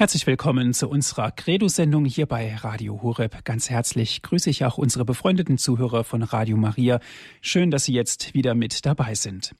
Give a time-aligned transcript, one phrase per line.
[0.00, 3.44] Herzlich willkommen zu unserer Credo-Sendung hier bei Radio Horeb.
[3.44, 7.00] Ganz herzlich grüße ich auch unsere befreundeten Zuhörer von Radio Maria.
[7.42, 9.54] Schön, dass Sie jetzt wieder mit dabei sind.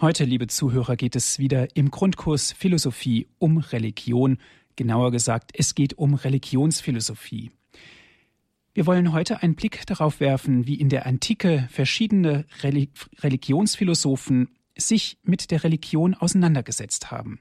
[0.00, 4.38] Heute, liebe Zuhörer, geht es wieder im Grundkurs Philosophie um Religion.
[4.76, 7.50] Genauer gesagt, es geht um Religionsphilosophie.
[8.74, 12.44] Wir wollen heute einen Blick darauf werfen, wie in der Antike verschiedene
[13.20, 17.40] Religionsphilosophen sich mit der Religion auseinandergesetzt haben.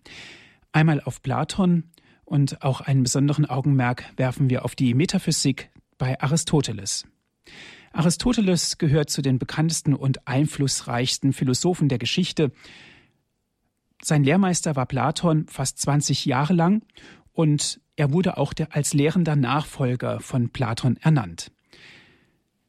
[0.72, 1.84] Einmal auf Platon,
[2.32, 7.06] und auch einen besonderen Augenmerk werfen wir auf die Metaphysik bei Aristoteles.
[7.92, 12.54] Aristoteles gehört zu den bekanntesten und einflussreichsten Philosophen der Geschichte.
[14.02, 16.84] Sein Lehrmeister war Platon fast 20 Jahre lang
[17.34, 21.52] und er wurde auch als lehrender Nachfolger von Platon ernannt.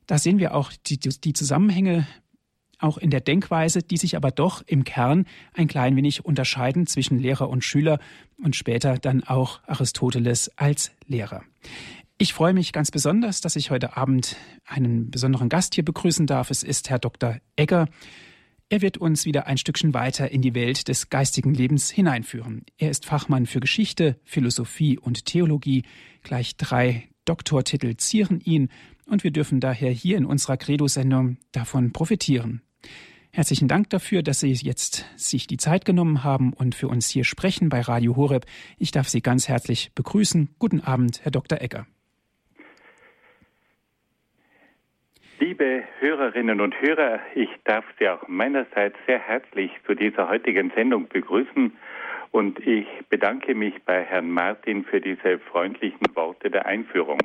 [0.06, 2.08] Da sehen wir auch die, die Zusammenhänge
[2.82, 7.18] auch in der Denkweise, die sich aber doch im Kern ein klein wenig unterscheiden zwischen
[7.18, 7.98] Lehrer und Schüler
[8.42, 11.42] und später dann auch Aristoteles als Lehrer.
[12.18, 16.50] Ich freue mich ganz besonders, dass ich heute Abend einen besonderen Gast hier begrüßen darf.
[16.50, 17.38] Es ist Herr Dr.
[17.56, 17.88] Egger.
[18.68, 22.64] Er wird uns wieder ein Stückchen weiter in die Welt des geistigen Lebens hineinführen.
[22.78, 25.82] Er ist Fachmann für Geschichte, Philosophie und Theologie.
[26.22, 28.68] Gleich drei Doktortitel zieren ihn
[29.06, 32.62] und wir dürfen daher hier in unserer Credo-Sendung davon profitieren.
[33.32, 37.24] Herzlichen Dank dafür, dass Sie jetzt sich die Zeit genommen haben und für uns hier
[37.24, 38.44] sprechen bei Radio Horeb.
[38.78, 40.50] Ich darf Sie ganz herzlich begrüßen.
[40.58, 41.62] Guten Abend, Herr Dr.
[41.62, 41.86] Egger.
[45.38, 51.08] Liebe Hörerinnen und Hörer, ich darf Sie auch meinerseits sehr herzlich zu dieser heutigen Sendung
[51.08, 51.72] begrüßen
[52.32, 57.18] und ich bedanke mich bei Herrn Martin für diese freundlichen Worte der Einführung.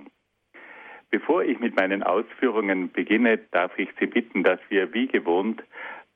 [1.09, 5.63] Bevor ich mit meinen Ausführungen beginne, darf ich Sie bitten, dass wir wie gewohnt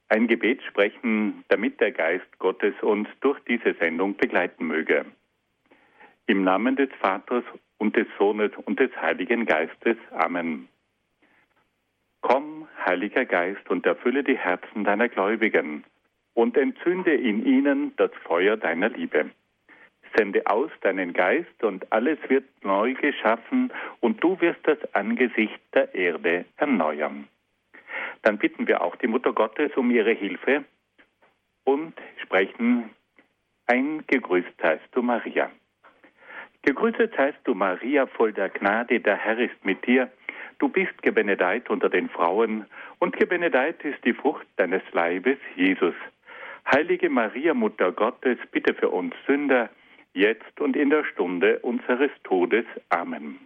[0.10, 5.06] ein Gebet sprechen, damit der Geist Gottes uns durch diese Sendung begleiten möge.
[6.28, 7.46] Im Namen des Vaters
[7.78, 9.98] und des Sohnes und des Heiligen Geistes.
[10.12, 10.68] Amen.
[12.20, 15.86] Komm, Heiliger Geist, und erfülle die Herzen deiner Gläubigen
[16.34, 19.32] und entzünde in ihnen das Feuer deiner Liebe.
[20.16, 25.94] Sende aus deinen Geist und alles wird neu geschaffen und du wirst das Angesicht der
[25.96, 27.28] Erde erneuern.
[28.24, 30.64] Dann bitten wir auch die Mutter Gottes um ihre Hilfe
[31.64, 32.90] und sprechen
[33.68, 35.50] ein Gegrüßt heißt du Maria.
[36.64, 40.12] Gegrüßet heißt du Maria, voll der Gnade, der Herr ist mit dir.
[40.60, 42.66] Du bist gebenedeit unter den Frauen
[43.00, 45.96] und gebenedeit ist die Frucht deines Leibes, Jesus.
[46.72, 49.70] Heilige Maria, Mutter Gottes, bitte für uns Sünder,
[50.14, 52.66] jetzt und in der Stunde unseres Todes.
[52.90, 53.40] Amen.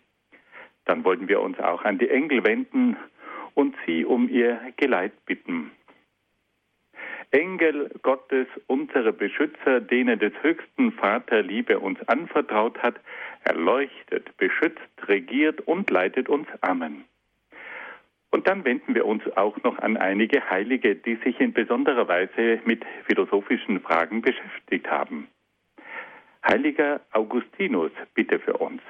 [0.86, 2.98] Dann wollen wir uns auch an die Engel wenden
[3.54, 5.72] und sie um ihr Geleit bitten.
[7.32, 12.96] Engel Gottes, unsere Beschützer, denen des höchsten Vater Liebe uns anvertraut hat,
[13.44, 16.48] erleuchtet, beschützt, regiert und leitet uns.
[16.62, 17.06] Amen.
[18.32, 22.60] Und dann wenden wir uns auch noch an einige Heilige, die sich in besonderer Weise
[22.66, 25.28] mit philosophischen Fragen beschäftigt haben.
[26.48, 28.82] Heiliger Augustinus, bitte für uns.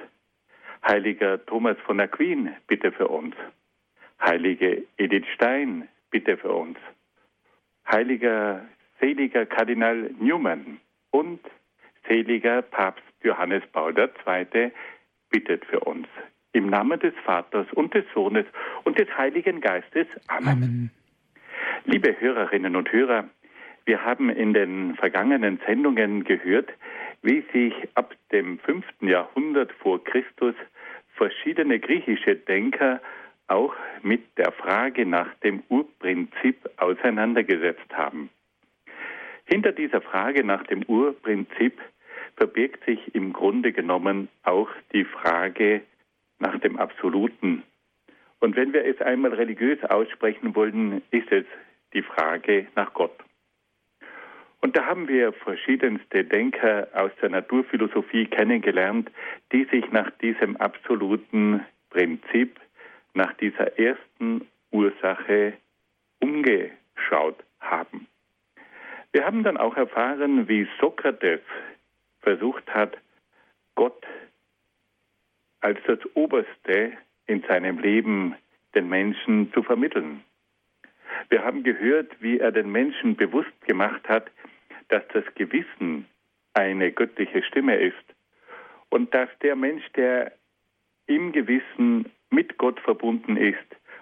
[0.86, 3.34] Heiliger Thomas von Aquin, bitte für uns.
[4.22, 6.78] Heilige Edith Stein, bitte für uns.
[7.90, 8.66] Heiliger,
[9.00, 10.80] seliger Kardinal Newman
[11.12, 11.40] und
[12.08, 14.72] seliger Papst Johannes Paul II.
[15.30, 16.08] bittet für uns.
[16.52, 18.46] Im Namen des Vaters und des Sohnes
[18.84, 20.08] und des Heiligen Geistes.
[20.28, 20.50] Amen.
[20.50, 20.92] Amen.
[21.86, 23.30] Liebe Hörerinnen und Hörer,
[23.86, 26.70] wir haben in den vergangenen Sendungen gehört,
[27.26, 28.86] wie sich ab dem 5.
[29.02, 30.54] Jahrhundert vor Christus
[31.16, 33.02] verschiedene griechische Denker
[33.48, 38.30] auch mit der Frage nach dem Urprinzip auseinandergesetzt haben.
[39.46, 41.80] Hinter dieser Frage nach dem Urprinzip
[42.36, 45.82] verbirgt sich im Grunde genommen auch die Frage
[46.38, 47.64] nach dem Absoluten.
[48.40, 51.46] Und wenn wir es einmal religiös aussprechen wollen, ist es
[51.94, 53.25] die Frage nach Gott.
[54.66, 59.12] Und da haben wir verschiedenste Denker aus der Naturphilosophie kennengelernt,
[59.52, 62.60] die sich nach diesem absoluten Prinzip,
[63.14, 65.54] nach dieser ersten Ursache
[66.20, 68.08] umgeschaut haben.
[69.12, 71.42] Wir haben dann auch erfahren, wie Sokrates
[72.22, 72.98] versucht hat,
[73.76, 74.04] Gott
[75.62, 76.94] als das Oberste
[77.28, 78.34] in seinem Leben
[78.74, 80.24] den Menschen zu vermitteln.
[81.30, 84.32] Wir haben gehört, wie er den Menschen bewusst gemacht hat,
[84.90, 86.06] dass das Gewissen
[86.54, 88.06] eine göttliche Stimme ist
[88.90, 90.32] und dass der Mensch, der
[91.08, 93.58] im Gewissen mit Gott verbunden ist,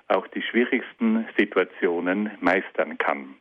[0.07, 3.35] auch die schwierigsten Situationen meistern kann.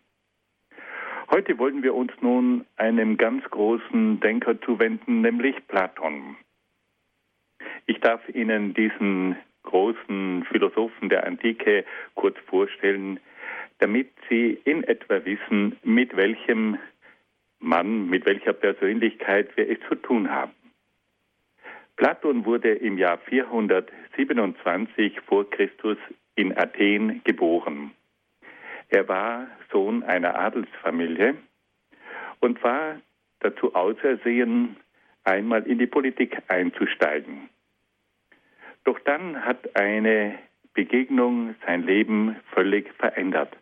[1.31, 6.37] Heute wollen wir uns nun einem ganz großen Denker zuwenden, nämlich Platon.
[7.87, 11.85] Ich darf Ihnen diesen großen Philosophen der Antike
[12.15, 13.19] kurz vorstellen,
[13.79, 16.79] damit Sie in etwa wissen, mit welchem
[17.63, 20.53] Mann, mit welcher Persönlichkeit wir es zu tun haben.
[21.97, 25.99] Platon wurde im Jahr 427 vor Christus
[26.35, 27.93] in Athen geboren.
[28.89, 31.37] Er war Sohn einer Adelsfamilie
[32.41, 33.01] und war
[33.41, 34.77] dazu ausersehen,
[35.25, 37.49] einmal in die Politik einzusteigen.
[38.85, 40.39] Doch dann hat eine
[40.75, 43.57] Begegnung sein Leben völlig verändert.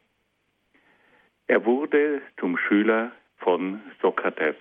[1.47, 4.57] Er wurde zum Schüler von Sokrates.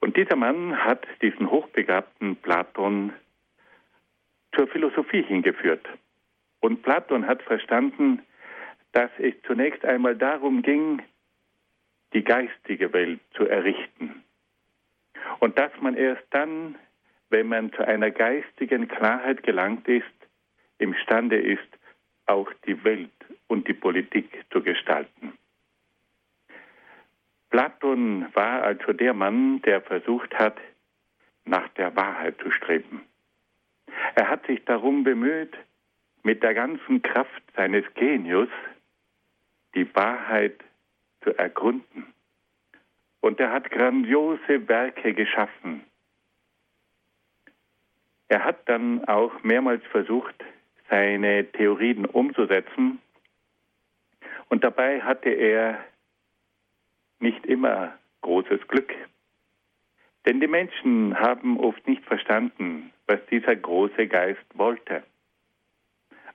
[0.00, 3.12] Und dieser Mann hat diesen hochbegabten Platon
[4.54, 5.86] zur Philosophie hingeführt.
[6.60, 8.22] Und Platon hat verstanden,
[8.92, 11.02] dass es zunächst einmal darum ging,
[12.12, 14.24] die geistige Welt zu errichten.
[15.40, 16.76] Und dass man erst dann,
[17.28, 20.04] wenn man zu einer geistigen Klarheit gelangt ist,
[20.78, 21.68] imstande ist,
[22.26, 23.10] auch die Welt
[23.48, 25.32] und die Politik zu gestalten.
[27.50, 30.56] Platon war also der Mann, der versucht hat,
[31.44, 33.02] nach der Wahrheit zu streben.
[34.14, 35.56] Er hat sich darum bemüht,
[36.22, 38.48] mit der ganzen Kraft seines Genius
[39.74, 40.56] die Wahrheit
[41.22, 42.12] zu ergründen.
[43.20, 45.84] Und er hat grandiose Werke geschaffen.
[48.28, 50.34] Er hat dann auch mehrmals versucht,
[50.90, 53.00] seine Theorien umzusetzen.
[54.48, 55.84] Und dabei hatte er
[57.20, 58.92] nicht immer großes Glück.
[60.26, 65.02] Denn die Menschen haben oft nicht verstanden, was dieser große Geist wollte.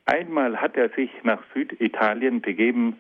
[0.06, 3.00] Einmal hat er sich nach Süditalien begeben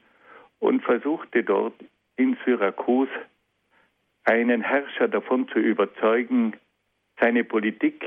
[0.59, 1.73] und versuchte dort
[2.17, 3.09] in Syrakus
[4.23, 6.53] einen Herrscher davon zu überzeugen,
[7.19, 8.05] seine Politik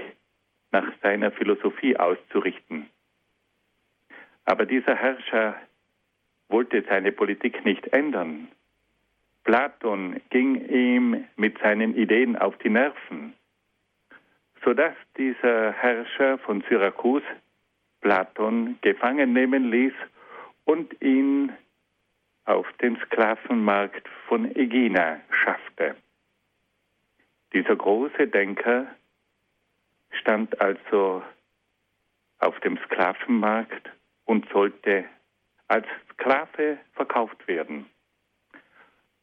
[0.71, 2.89] nach seiner Philosophie auszurichten.
[4.45, 5.57] Aber dieser Herrscher
[6.49, 8.49] wollte seine Politik nicht ändern.
[9.45, 13.35] Platon ging ihm mit seinen Ideen auf die Nerven,
[14.65, 17.23] sodass dieser Herrscher von Syrakus
[18.01, 19.95] Platon gefangen nehmen ließ
[20.65, 21.53] und ihn
[22.47, 25.97] auf den Sklavenmarkt von Egina schaffte.
[27.53, 28.87] Dieser große Denker
[30.11, 31.23] stand also
[32.39, 33.91] auf dem Sklavenmarkt
[34.25, 35.05] und sollte
[35.69, 37.87] als Sklave verkauft werden.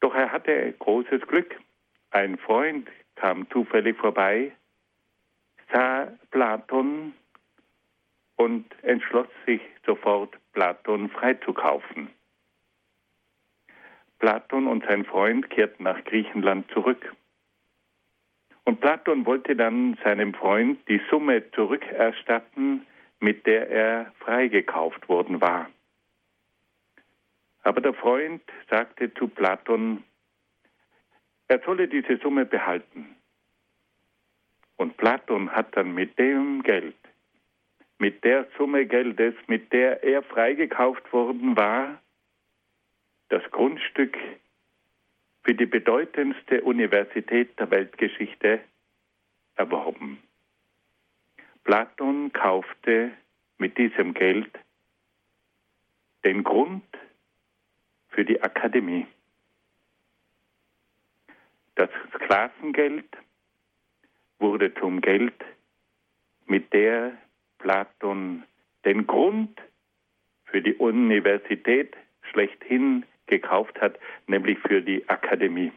[0.02, 1.56] Doch er hatte großes Glück.
[2.10, 4.52] Ein Freund kam zufällig vorbei,
[5.72, 7.14] sah Platon
[8.36, 12.10] und entschloss sich sofort, Platon freizukaufen.
[14.20, 17.16] Platon und sein Freund kehrten nach Griechenland zurück.
[18.66, 22.86] Und Platon wollte dann seinem Freund die Summe zurückerstatten,
[23.20, 25.70] mit der er freigekauft worden war.
[27.64, 30.04] Aber der Freund sagte zu Platon,
[31.48, 33.16] er solle diese Summe behalten.
[34.78, 36.96] Und Platon hat dann mit dem Geld,
[38.00, 42.02] mit der Summe Geldes, mit der er freigekauft worden war,
[43.30, 44.18] das Grundstück
[45.44, 48.62] für die bedeutendste Universität der Weltgeschichte
[49.56, 50.22] erworben.
[51.64, 53.12] Platon kaufte
[53.58, 54.52] mit diesem Geld
[56.24, 56.84] den Grund
[58.12, 59.08] für die Akademie.
[61.76, 63.06] Das Sklavengeld
[64.40, 65.34] wurde zum Geld,
[66.46, 67.18] mit der
[67.60, 68.44] Platon
[68.84, 69.62] den Grund
[70.46, 71.96] für die Universität
[72.30, 75.72] schlechthin gekauft hat, nämlich für die Akademie.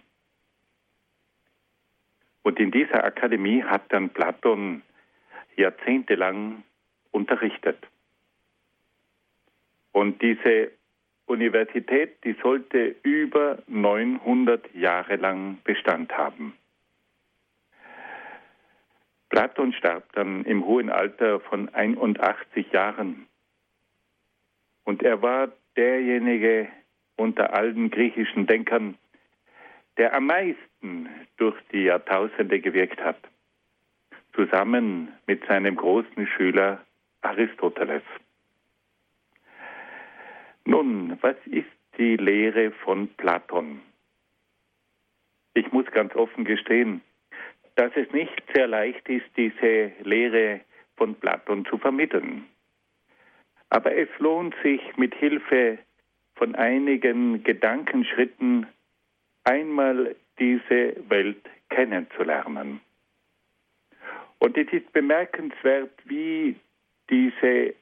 [2.43, 4.83] Und in dieser Akademie hat dann Platon
[5.57, 6.65] jahrzehntelang
[7.13, 7.79] unterrichtet.
[9.93, 10.73] Und diese
[11.27, 16.55] Universität, die sollte über 900 Jahre lang Bestand haben.
[19.31, 23.27] Platon starb dann im hohen Alter von 81 Jahren.
[24.85, 26.69] Und er war derjenige,
[27.17, 28.97] unter allen griechischen Denkern,
[29.97, 33.19] der am meisten durch die Jahrtausende gewirkt hat,
[34.35, 36.85] zusammen mit seinem großen Schüler
[37.23, 38.03] Aristoteles.
[40.67, 41.67] Nun, was ist
[41.99, 43.81] die Lehre von Platon?
[45.55, 47.01] Ich muss ganz offen gestehen,
[47.77, 50.61] dass es nicht sehr leicht ist, diese Lehre
[50.97, 52.47] von Platon zu vermitteln.
[53.71, 55.79] Aber es lohnt sich mit Hilfe
[56.37, 58.67] von einigen Gedankenschritten
[59.45, 62.81] einmal diese Welt kennenzulernen.
[64.39, 66.57] Und es ist bemerkenswert, wie
[67.11, 67.75] diese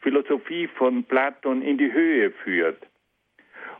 [0.00, 2.86] Philosophie von Platon in die Höhe führt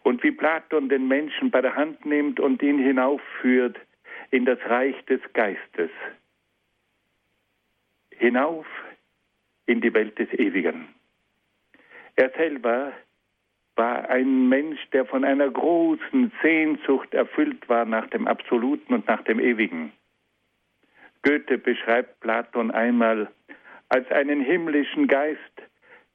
[0.03, 3.79] und wie Platon den Menschen bei der Hand nimmt und ihn hinaufführt
[4.31, 5.91] in das Reich des Geistes,
[8.11, 8.67] hinauf
[9.67, 10.89] in die Welt des Ewigen.
[12.17, 12.93] Er selber
[13.77, 19.23] war ein Mensch, der von einer großen Sehnsucht erfüllt war nach dem Absoluten und nach
[19.23, 19.93] dem Ewigen.
[21.23, 23.31] Goethe beschreibt Platon einmal
[23.89, 25.39] als einen himmlischen Geist,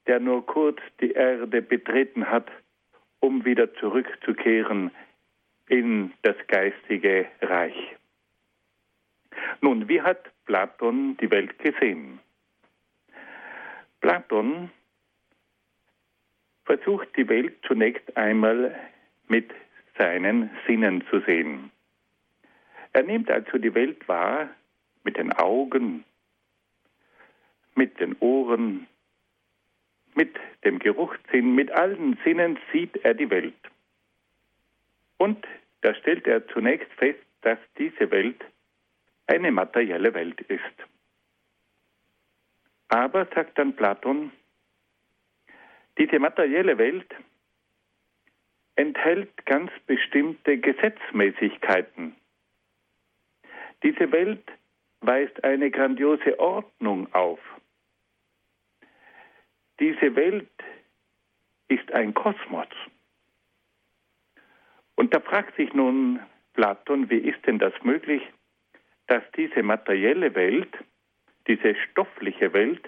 [0.08, 2.50] der nur kurz die Erde betreten hat,
[3.20, 4.92] um wieder zurückzukehren
[5.68, 7.96] in das geistige Reich.
[9.62, 12.20] Nun, wie hat Platon die Welt gesehen?
[14.02, 14.70] Platon
[16.66, 18.78] versucht die Welt zunächst einmal
[19.28, 19.52] mit
[19.98, 21.72] seinen Sinnen zu sehen.
[22.92, 24.50] Er nimmt also die Welt wahr
[25.04, 26.04] mit den Augen,
[27.76, 28.88] mit den Ohren,
[30.16, 33.54] mit dem Geruchssinn, mit allen Sinnen sieht er die Welt.
[35.18, 35.46] Und
[35.82, 38.44] da stellt er zunächst fest, dass diese Welt
[39.28, 40.62] eine materielle Welt ist.
[42.90, 44.32] Aber, sagt dann Platon,
[45.98, 47.14] diese materielle Welt
[48.76, 52.16] enthält ganz bestimmte Gesetzmäßigkeiten.
[53.84, 54.44] Diese Welt
[55.02, 57.40] weist eine grandiose Ordnung auf.
[59.84, 60.50] Diese Welt
[61.68, 62.70] ist ein Kosmos.
[64.96, 66.22] Und da fragt sich nun
[66.54, 68.22] Platon, wie ist denn das möglich,
[69.08, 70.74] dass diese materielle Welt,
[71.50, 72.88] diese stoffliche Welt,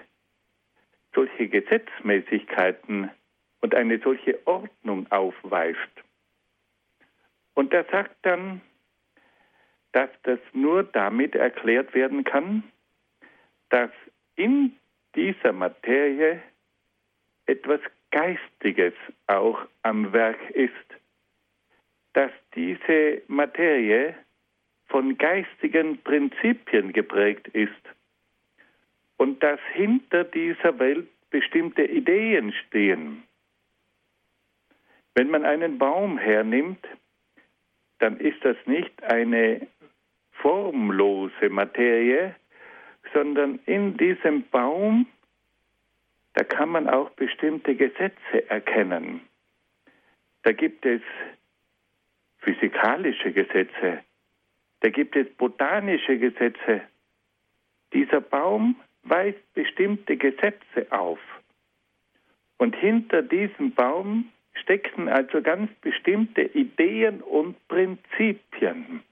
[1.14, 3.10] solche Gesetzmäßigkeiten
[3.60, 6.02] und eine solche Ordnung aufweist.
[7.52, 8.62] Und er sagt dann,
[9.92, 12.62] dass das nur damit erklärt werden kann,
[13.68, 13.90] dass
[14.36, 14.74] in
[15.14, 16.40] dieser Materie
[17.46, 18.94] etwas Geistiges
[19.26, 20.72] auch am Werk ist,
[22.12, 24.14] dass diese Materie
[24.86, 27.72] von geistigen Prinzipien geprägt ist
[29.16, 33.22] und dass hinter dieser Welt bestimmte Ideen stehen.
[35.14, 36.86] Wenn man einen Baum hernimmt,
[37.98, 39.66] dann ist das nicht eine
[40.32, 42.34] formlose Materie,
[43.12, 45.06] sondern in diesem Baum,
[46.36, 49.22] da kann man auch bestimmte Gesetze erkennen.
[50.42, 51.00] Da gibt es
[52.38, 54.02] physikalische Gesetze,
[54.80, 56.82] da gibt es botanische Gesetze.
[57.94, 61.18] Dieser Baum weist bestimmte Gesetze auf.
[62.58, 69.02] Und hinter diesem Baum stecken also ganz bestimmte Ideen und Prinzipien.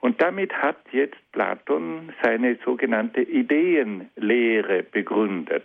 [0.00, 5.64] Und damit hat jetzt Platon seine sogenannte Ideenlehre begründet,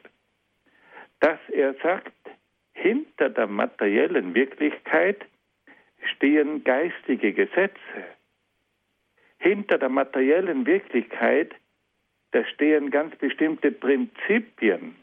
[1.20, 2.14] dass er sagt,
[2.74, 5.24] hinter der materiellen Wirklichkeit
[6.16, 8.04] stehen geistige Gesetze.
[9.38, 11.54] Hinter der materiellen Wirklichkeit
[12.34, 14.96] da stehen ganz bestimmte Prinzipien.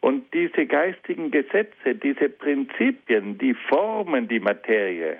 [0.00, 5.18] Und diese geistigen Gesetze, diese Prinzipien, die formen die Materie,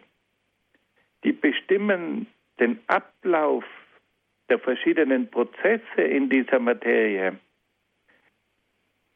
[1.23, 2.27] die bestimmen
[2.61, 3.65] den Ablauf
[4.49, 7.39] der verschiedenen Prozesse in dieser Materie.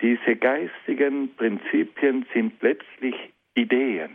[0.01, 3.15] Diese geistigen Prinzipien sind letztlich
[3.55, 4.11] Ideen.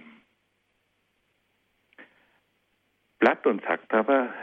[3.19, 4.33] Platon sagt aber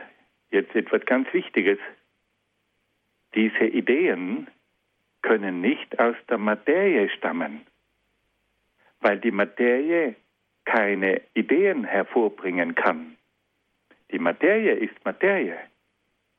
[0.50, 1.78] jetzt etwas ganz Wichtiges.
[3.34, 4.48] Diese Ideen
[5.22, 7.66] können nicht aus der Materie stammen,
[9.00, 10.16] weil die Materie
[10.64, 13.16] keine Ideen hervorbringen kann.
[14.12, 15.58] Die Materie ist Materie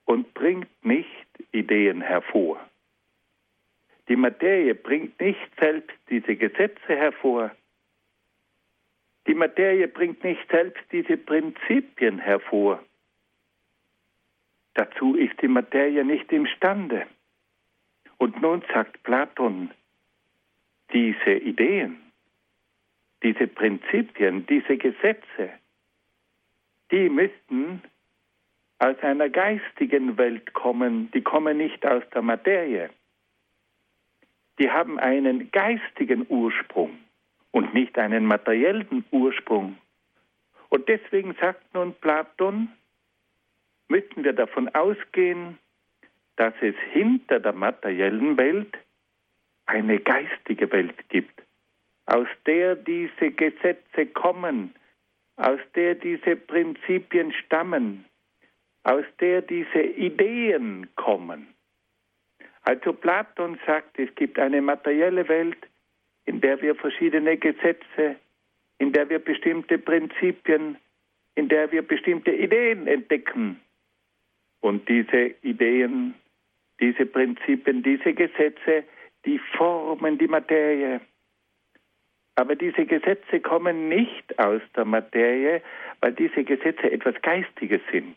[0.05, 2.59] und bringt nicht Ideen hervor.
[4.09, 7.51] Die Materie bringt nicht selbst diese Gesetze hervor.
[9.27, 12.83] Die Materie bringt nicht selbst diese Prinzipien hervor.
[14.73, 17.07] Dazu ist die Materie nicht imstande.
[18.17, 19.71] Und nun sagt Platon,
[20.91, 22.01] diese Ideen,
[23.23, 25.51] diese Prinzipien, diese Gesetze,
[26.91, 27.81] die müssten
[28.79, 32.89] aus einer geistigen Welt kommen, die kommen nicht aus der Materie.
[34.59, 36.97] Die haben einen geistigen Ursprung
[37.51, 39.77] und nicht einen materiellen Ursprung.
[40.69, 42.69] Und deswegen sagt nun Platon,
[43.87, 45.57] müssen wir davon ausgehen,
[46.37, 48.77] dass es hinter der materiellen Welt
[49.65, 51.41] eine geistige Welt gibt,
[52.05, 54.73] aus der diese Gesetze kommen,
[55.37, 58.05] aus der diese Prinzipien stammen,
[58.83, 61.47] aus der diese Ideen kommen.
[62.63, 65.57] Also Platon sagt, es gibt eine materielle Welt,
[66.25, 68.15] in der wir verschiedene Gesetze,
[68.77, 70.77] in der wir bestimmte Prinzipien,
[71.35, 73.59] in der wir bestimmte Ideen entdecken.
[74.59, 76.13] Und diese Ideen,
[76.79, 78.83] diese Prinzipien, diese Gesetze,
[79.25, 81.01] die formen die Materie.
[82.41, 85.61] Aber diese Gesetze kommen nicht aus der Materie,
[85.99, 88.15] weil diese Gesetze etwas Geistiges sind.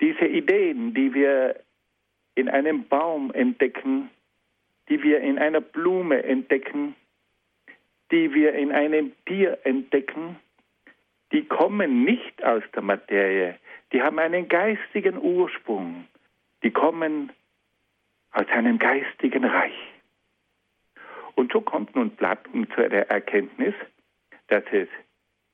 [0.00, 1.54] Diese Ideen, die wir
[2.34, 4.10] in einem Baum entdecken,
[4.88, 6.96] die wir in einer Blume entdecken,
[8.10, 10.40] die wir in einem Tier entdecken,
[11.30, 13.56] die kommen nicht aus der Materie,
[13.92, 16.08] die haben einen geistigen Ursprung,
[16.64, 17.30] die kommen
[18.32, 19.91] aus einem geistigen Reich.
[21.42, 23.74] Und so kommt nun Platon zu der Erkenntnis,
[24.46, 24.86] dass es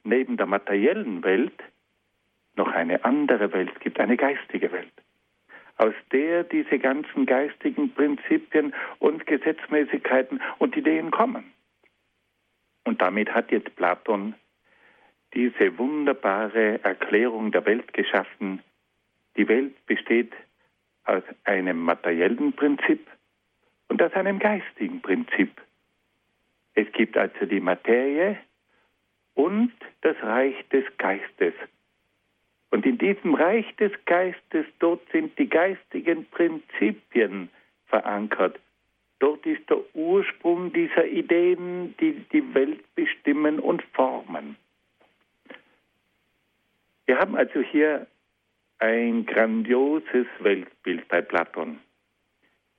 [0.04, 1.59] neben der materiellen Welt
[2.57, 4.92] noch eine andere Welt gibt, eine geistige Welt,
[5.78, 11.54] aus der diese ganzen geistigen Prinzipien und Gesetzmäßigkeiten und Ideen kommen.
[12.85, 14.35] Und damit hat jetzt Platon
[15.33, 18.61] diese wunderbare Erklärung der Welt geschaffen.
[19.38, 20.35] Die Welt besteht
[21.04, 23.09] aus einem materiellen Prinzip
[23.88, 25.59] und aus einem geistigen Prinzip.
[26.78, 28.38] Es gibt also die Materie
[29.35, 31.52] und das Reich des Geistes.
[32.70, 37.49] Und in diesem Reich des Geistes, dort sind die geistigen Prinzipien
[37.87, 38.61] verankert.
[39.18, 44.54] Dort ist der Ursprung dieser Ideen, die die Welt bestimmen und formen.
[47.06, 48.06] Wir haben also hier
[48.78, 51.80] ein grandioses Weltbild bei Platon.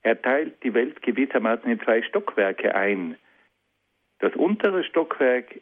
[0.04, 3.18] Er teilt die Welt gewissermaßen in zwei Stockwerke ein.
[4.20, 5.60] Das untere Stockwerk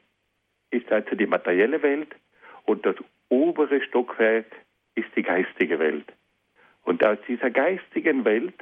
[0.72, 2.16] ist also die materielle Welt
[2.66, 2.96] und das
[3.30, 4.46] obere Stockwerk
[4.96, 6.12] ist die geistige Welt.
[6.84, 8.56] Und aus dieser geistigen Welt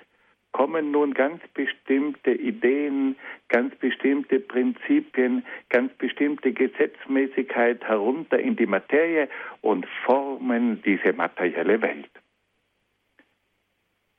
[0.52, 3.18] kommen nun ganz bestimmte Ideen,
[3.50, 9.27] ganz bestimmte Prinzipien, ganz bestimmte Gesetzmäßigkeit herunter in die Materie
[9.62, 12.10] und formen diese materielle Welt.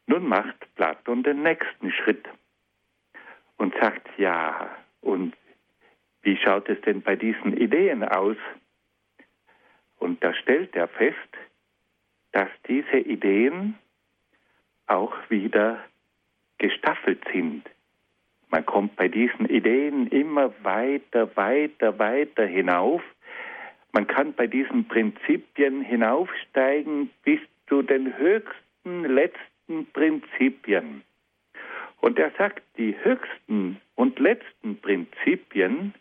[0.07, 2.29] Nun macht Platon den nächsten Schritt
[3.57, 5.35] und sagt, ja, und
[6.27, 8.37] wie schaut es denn bei diesen Ideen aus?
[9.99, 11.17] Und da stellt er fest,
[12.33, 13.77] dass diese Ideen
[14.89, 15.79] auch wieder
[16.59, 17.62] gestaffelt sind.
[18.51, 23.03] Man kommt bei diesen Ideen immer weiter, weiter, weiter hinauf.
[23.93, 31.03] Man kann bei diesen Prinzipien hinaufsteigen bis zu den höchsten, letzten Prinzipien.
[32.01, 35.95] Und er sagt, die höchsten und letzten Prinzipien,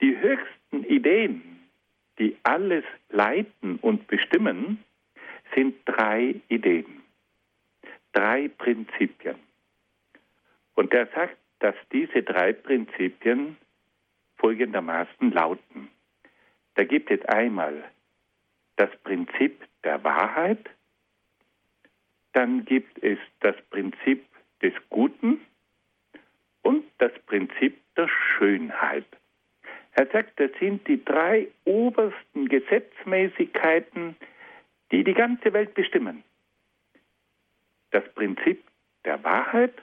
[0.00, 1.60] die höchsten Ideen,
[2.18, 4.82] die alles leiten und bestimmen,
[5.54, 7.02] sind drei Ideen,
[8.12, 9.36] drei Prinzipien.
[10.74, 13.56] Und er sagt, dass diese drei Prinzipien
[14.36, 15.88] folgendermaßen lauten.
[16.74, 17.84] Da gibt es einmal
[18.76, 20.68] das Prinzip der Wahrheit,
[22.32, 24.24] dann gibt es das Prinzip
[24.60, 25.40] des Guten
[26.62, 29.06] und das Prinzip der Schönheit.
[29.94, 34.16] Er sagt, das sind die drei obersten Gesetzmäßigkeiten,
[34.90, 36.24] die die ganze Welt bestimmen.
[37.90, 38.62] Das Prinzip
[39.04, 39.74] der Wahrheit,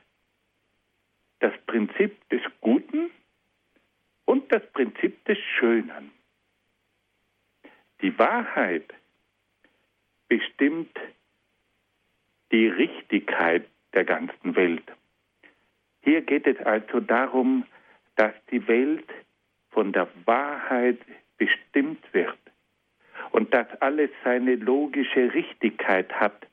[1.39, 3.10] das Prinzip des Guten
[4.26, 6.12] und das Prinzip des Schönen.
[8.02, 8.93] Die Wahrheit
[10.28, 10.97] bestimmt
[12.52, 14.84] die Richtigkeit der ganzen Welt.
[16.02, 17.65] Hier geht es also darum,
[18.15, 19.08] dass die Welt
[19.71, 20.99] von der Wahrheit
[21.38, 22.38] bestimmt wird
[23.31, 26.47] und dass alles seine logische Richtigkeit hat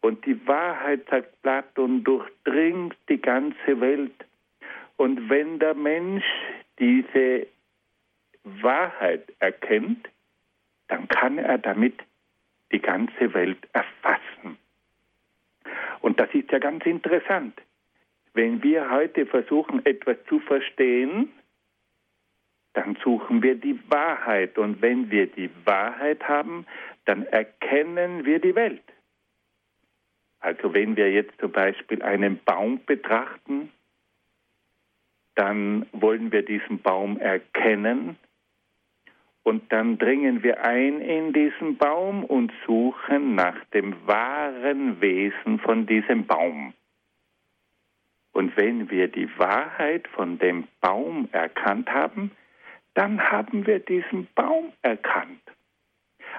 [0.00, 4.24] und die Wahrheit, sagt Platon, durchdringt die ganze Welt.
[4.96, 6.24] Und wenn der Mensch
[6.78, 7.46] diese
[8.44, 10.08] Wahrheit erkennt,
[10.88, 12.00] dann kann er damit
[12.72, 14.56] die ganze Welt erfassen.
[16.00, 17.60] Und das ist ja ganz interessant.
[18.34, 21.32] Wenn wir heute versuchen, etwas zu verstehen,
[22.74, 24.58] dann suchen wir die Wahrheit.
[24.58, 26.66] Und wenn wir die Wahrheit haben,
[27.04, 28.82] dann erkennen wir die Welt.
[30.40, 33.70] Also wenn wir jetzt zum Beispiel einen Baum betrachten,
[35.34, 38.16] dann wollen wir diesen Baum erkennen
[39.48, 45.86] und dann dringen wir ein in diesen Baum und suchen nach dem wahren Wesen von
[45.86, 46.74] diesem Baum.
[48.32, 52.30] Und wenn wir die Wahrheit von dem Baum erkannt haben,
[52.94, 55.42] dann haben wir diesen Baum erkannt.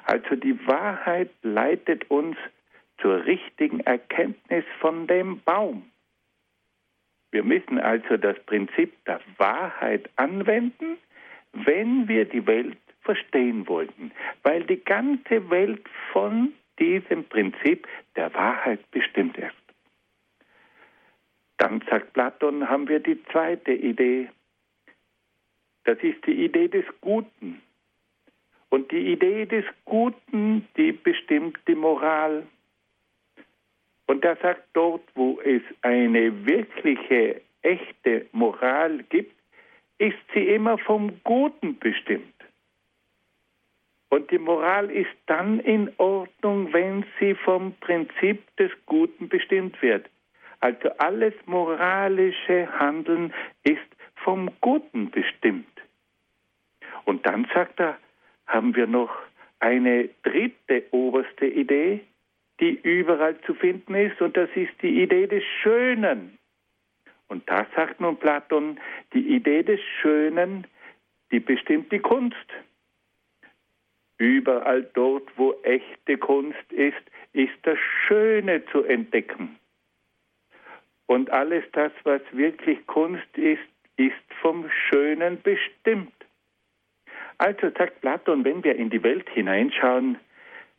[0.05, 2.37] Also die Wahrheit leitet uns
[3.01, 5.89] zur richtigen Erkenntnis von dem Baum.
[7.31, 10.97] Wir müssen also das Prinzip der Wahrheit anwenden,
[11.53, 14.11] wenn wir die Welt verstehen wollten,
[14.43, 19.55] weil die ganze Welt von diesem Prinzip der Wahrheit bestimmt ist.
[21.57, 24.29] Dann sagt Platon, haben wir die zweite Idee.
[25.89, 27.63] Das ist die Idee des Guten.
[28.69, 32.43] Und die Idee des Guten, die bestimmt die Moral.
[34.05, 39.35] Und er sagt, dort, wo es eine wirkliche, echte Moral gibt,
[39.97, 42.35] ist sie immer vom Guten bestimmt.
[44.09, 50.07] Und die Moral ist dann in Ordnung, wenn sie vom Prinzip des Guten bestimmt wird.
[50.59, 53.79] Also alles moralische Handeln ist
[54.17, 55.65] vom Guten bestimmt.
[57.09, 57.97] Und dann sagt er,
[58.45, 59.09] haben wir noch
[59.59, 62.01] eine dritte oberste Idee,
[62.59, 66.37] die überall zu finden ist, und das ist die Idee des Schönen.
[67.27, 68.79] Und da sagt nun Platon,
[69.13, 70.67] die Idee des Schönen,
[71.31, 72.35] die bestimmt die Kunst.
[74.19, 77.01] Überall dort, wo echte Kunst ist,
[77.33, 79.57] ist das Schöne zu entdecken.
[81.07, 83.65] Und alles das, was wirklich Kunst ist,
[83.97, 86.13] ist vom Schönen bestimmt.
[87.39, 90.17] Also sagt Platon, wenn wir in die Welt hineinschauen,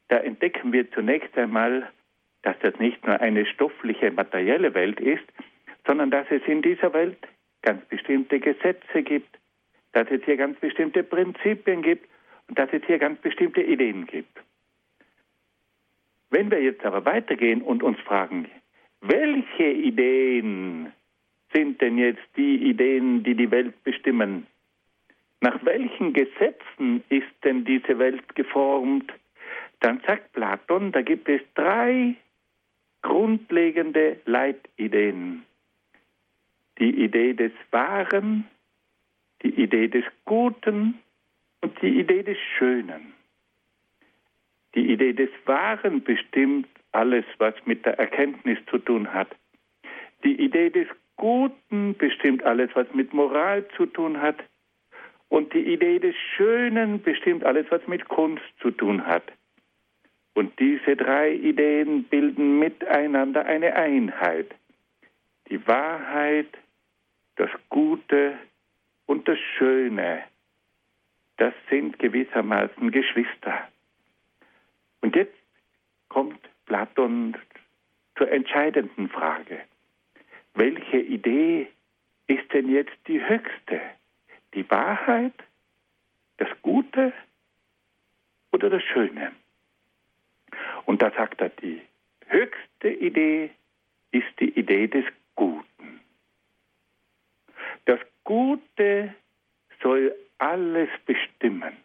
[0.09, 1.91] da entdecken wir zunächst einmal,
[2.43, 5.25] dass das nicht nur eine stoffliche, materielle Welt ist,
[5.87, 7.19] sondern dass es in dieser Welt
[7.63, 9.39] ganz bestimmte Gesetze gibt,
[9.93, 12.07] dass es hier ganz bestimmte Prinzipien gibt
[12.49, 14.39] und dass es hier ganz bestimmte Ideen gibt.
[16.29, 18.49] Wenn wir jetzt aber weitergehen und uns fragen,
[19.01, 20.93] welche Ideen
[21.55, 24.47] sind denn jetzt die Ideen, die die Welt bestimmen?
[25.41, 29.13] Nach welchen Gesetzen ist denn diese Welt geformt?
[29.81, 32.15] Dann sagt Platon, da gibt es drei
[33.03, 35.45] grundlegende Leitideen.
[36.79, 38.47] Die Idee des Wahren,
[39.43, 40.99] die Idee des Guten
[41.63, 43.15] und die Idee des Schönen.
[44.75, 49.35] Die Idee des Wahren bestimmt alles, was mit der Erkenntnis zu tun hat.
[50.25, 54.37] Die Idee des Guten bestimmt alles, was mit Moral zu tun hat.
[55.31, 59.23] Und die Idee des Schönen bestimmt alles, was mit Kunst zu tun hat.
[60.35, 64.53] Und diese drei Ideen bilden miteinander eine Einheit.
[65.49, 66.49] Die Wahrheit,
[67.37, 68.39] das Gute
[69.07, 70.25] und das Schöne,
[71.37, 73.69] das sind gewissermaßen Geschwister.
[75.01, 75.39] Und jetzt
[76.09, 77.37] kommt Platon
[78.19, 79.61] zur entscheidenden Frage.
[80.55, 81.69] Welche Idee
[82.27, 83.81] ist denn jetzt die höchste?
[84.55, 85.35] Die Wahrheit,
[86.39, 87.13] das Gute
[88.53, 89.33] oder das Schöne?
[90.87, 91.81] Und da sagt er, die
[92.27, 93.51] höchste Idee
[94.11, 95.05] ist die Idee des
[95.37, 96.01] Guten.
[97.85, 99.15] Das Gute
[99.83, 101.77] soll alles bestimmen.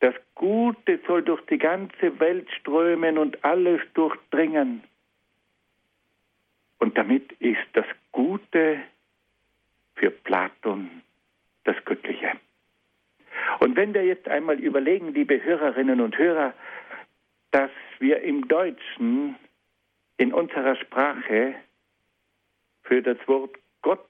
[0.00, 4.82] Das Gute soll durch die ganze Welt strömen und alles durchdringen.
[6.78, 8.80] Und damit ist das Gute
[9.94, 11.01] für Platon
[11.64, 12.32] das Göttliche.
[13.60, 16.54] Und wenn wir jetzt einmal überlegen, liebe Hörerinnen und Hörer,
[17.50, 19.36] dass wir im Deutschen
[20.16, 21.54] in unserer Sprache
[22.82, 24.08] für das Wort Gott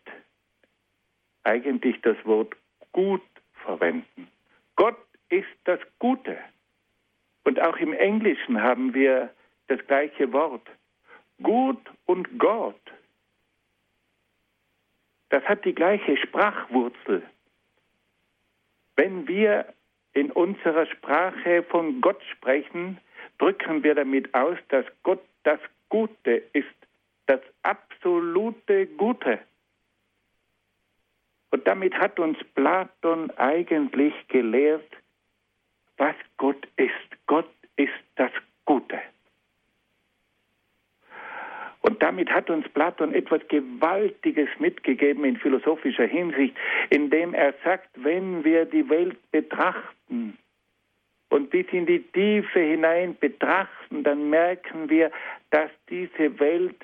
[1.45, 2.55] eigentlich das Wort
[2.93, 3.23] gut
[3.65, 4.29] verwenden.
[4.77, 6.39] Gott ist das Gute.
[7.45, 9.31] Und auch im Englischen haben wir
[9.69, 10.69] das gleiche Wort.
[11.43, 12.81] Gut und Gott.
[15.31, 17.23] Das hat die gleiche Sprachwurzel.
[18.97, 19.67] Wenn wir
[20.13, 22.99] in unserer Sprache von Gott sprechen,
[23.39, 26.67] drücken wir damit aus, dass Gott das Gute ist,
[27.27, 29.39] das absolute Gute.
[31.51, 34.91] Und damit hat uns Platon eigentlich gelehrt,
[35.99, 37.27] was Gott ist.
[37.27, 38.31] Gott ist das
[38.65, 39.01] Gute.
[41.83, 46.57] Und damit hat uns Platon etwas Gewaltiges mitgegeben in philosophischer Hinsicht,
[46.91, 50.39] indem er sagt, wenn wir die Welt betrachten
[51.29, 55.11] und bis in die Tiefe hinein betrachten, dann merken wir,
[55.51, 56.77] dass diese Welt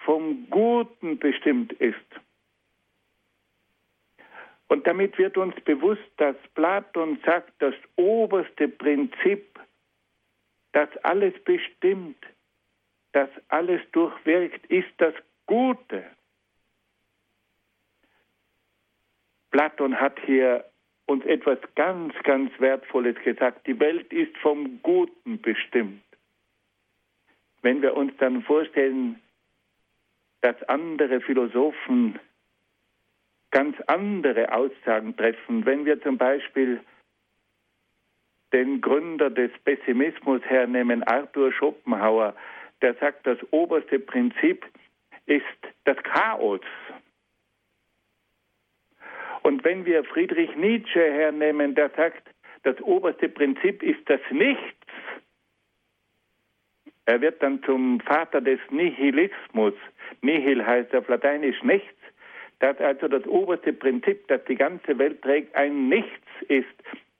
[0.00, 1.96] vom Guten bestimmt ist.
[4.66, 9.60] Und damit wird uns bewusst, dass Platon sagt, das oberste Prinzip,
[10.72, 12.16] das alles bestimmt,
[13.12, 15.14] das alles durchwirkt, ist das
[15.46, 16.04] Gute.
[19.50, 20.64] Platon hat hier
[21.06, 23.66] uns etwas ganz, ganz Wertvolles gesagt.
[23.66, 26.02] Die Welt ist vom Guten bestimmt.
[27.60, 29.20] Wenn wir uns dann vorstellen,
[30.40, 32.18] dass andere Philosophen
[33.50, 36.80] ganz andere Aussagen treffen, wenn wir zum Beispiel
[38.52, 42.34] den Gründer des Pessimismus hernehmen, Arthur Schopenhauer,
[42.82, 44.66] der sagt, das oberste Prinzip
[45.26, 45.44] ist
[45.84, 46.60] das Chaos.
[49.42, 52.28] Und wenn wir Friedrich Nietzsche hernehmen, der sagt,
[52.62, 54.76] das oberste Prinzip ist das Nichts,
[57.06, 59.74] er wird dann zum Vater des Nihilismus.
[60.20, 61.88] Nihil heißt auf Lateinisch nichts.
[62.60, 66.66] Dass also das oberste Prinzip, das die ganze Welt trägt, ein Nichts ist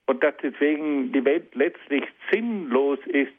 [0.07, 3.33] und dass deswegen die Welt letztlich sinnlos ist.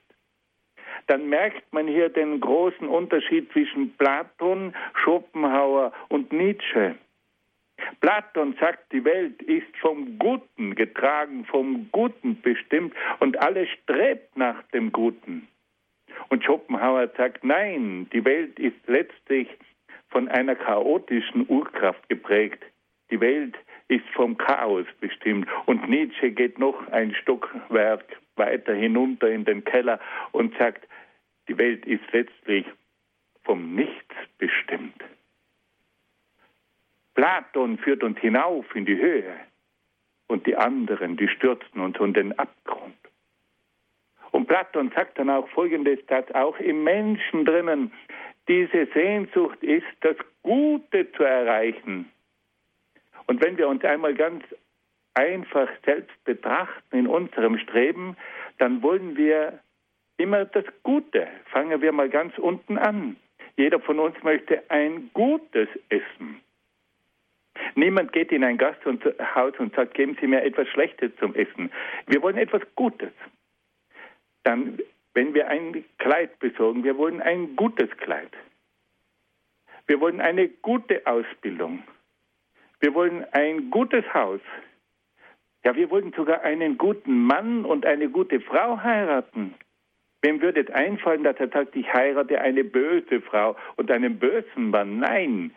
[1.07, 6.95] Dann merkt man hier den großen Unterschied zwischen Platon, Schopenhauer und Nietzsche.
[8.01, 14.61] Platon sagt, die Welt ist vom Guten getragen, vom Guten bestimmt und alles strebt nach
[14.73, 15.47] dem Guten.
[16.29, 19.47] Und Schopenhauer sagt, nein, die Welt ist letztlich
[20.09, 22.63] von einer chaotischen Urkraft geprägt.
[23.09, 23.55] Die Welt
[23.87, 25.47] ist vom Chaos bestimmt.
[25.65, 29.99] Und Nietzsche geht noch ein Stockwerk weiter hinunter in den Keller
[30.31, 30.87] und sagt,
[31.47, 32.65] die Welt ist letztlich
[33.43, 35.03] vom Nichts bestimmt.
[37.15, 39.35] Platon führt uns hinauf in die Höhe
[40.27, 42.95] und die anderen, die stürzen uns in den Abgrund.
[44.31, 47.91] Und Platon sagt dann auch Folgendes, dass auch im Menschen drinnen
[48.47, 52.11] diese Sehnsucht ist, das Gute zu erreichen.
[53.27, 54.43] Und wenn wir uns einmal ganz
[55.13, 58.17] einfach selbst betrachten in unserem Streben,
[58.57, 59.59] dann wollen wir
[60.17, 61.27] immer das Gute.
[61.51, 63.17] Fangen wir mal ganz unten an.
[63.55, 66.41] Jeder von uns möchte ein gutes Essen.
[67.75, 71.71] Niemand geht in ein Gasthaus und sagt, geben Sie mir etwas Schlechtes zum Essen.
[72.07, 73.11] Wir wollen etwas Gutes.
[74.43, 74.79] Dann,
[75.13, 78.31] wenn wir ein Kleid besorgen, wir wollen ein gutes Kleid.
[79.85, 81.83] Wir wollen eine gute Ausbildung.
[82.79, 84.41] Wir wollen ein gutes Haus.
[85.63, 89.55] Ja, wir wollen sogar einen guten Mann und eine gute Frau heiraten.
[90.23, 94.71] Wem würde es einfallen, dass er sagt, ich heirate eine böse Frau und einen bösen
[94.71, 94.99] Mann?
[94.99, 95.51] Nein,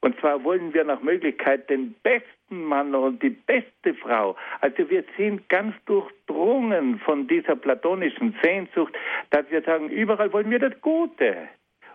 [0.00, 4.36] und zwar wollen wir nach Möglichkeit den besten Mann und die beste Frau.
[4.60, 8.94] Also wir sind ganz durchdrungen von dieser platonischen Sehnsucht,
[9.30, 11.48] dass wir sagen, überall wollen wir das Gute.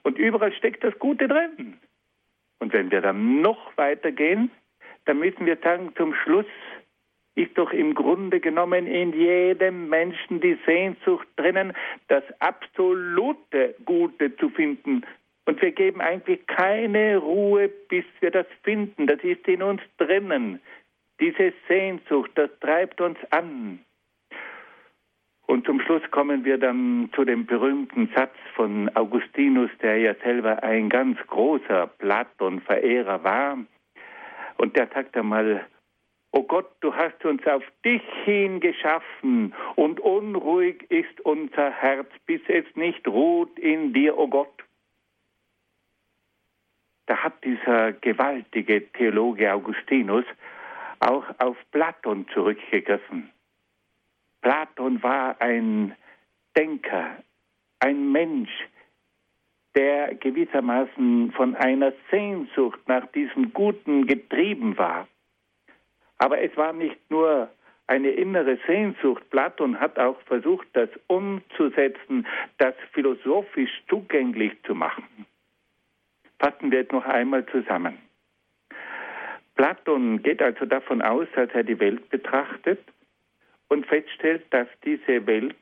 [0.04, 1.80] Und überall steckt das Gute drin.
[2.60, 4.52] Und wenn wir dann noch weitergehen,
[5.06, 6.46] dann müssen wir sagen, zum Schluss
[7.36, 11.74] ist doch im Grunde genommen in jedem Menschen die Sehnsucht drinnen,
[12.08, 15.04] das absolute Gute zu finden,
[15.46, 19.08] und wir geben eigentlich keine Ruhe, bis wir das finden.
[19.08, 20.62] Das ist in uns drinnen.
[21.20, 23.80] Diese Sehnsucht, das treibt uns an.
[25.48, 30.64] Und zum Schluss kommen wir dann zu dem berühmten Satz von Augustinus, der ja selber
[30.64, 33.58] ein ganz großer Platon-Verehrer war.
[34.58, 35.66] Und der sagt einmal,
[36.32, 42.42] O Gott, du hast uns auf dich hin geschaffen und unruhig ist unser Herz, bis
[42.48, 44.62] es nicht ruht in dir, o Gott
[47.12, 50.24] da hat dieser gewaltige Theologe Augustinus
[51.02, 53.30] auch auf Platon zurückgegriffen.
[54.42, 55.94] Platon war ein
[56.56, 57.18] Denker,
[57.80, 58.50] ein Mensch,
[59.76, 65.06] der gewissermaßen von einer Sehnsucht nach diesem Guten getrieben war.
[66.22, 67.50] Aber es war nicht nur
[67.88, 69.28] eine innere Sehnsucht.
[69.32, 72.28] Platon hat auch versucht, das umzusetzen,
[72.60, 75.26] das philosophisch zugänglich zu machen.
[76.38, 77.98] Fassen wir jetzt noch einmal zusammen.
[79.56, 82.84] Platon geht also davon aus, dass er die Welt betrachtet
[83.70, 85.58] und feststellt, dass diese Welt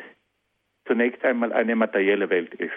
[0.85, 2.73] zunächst einmal eine materielle Welt ist.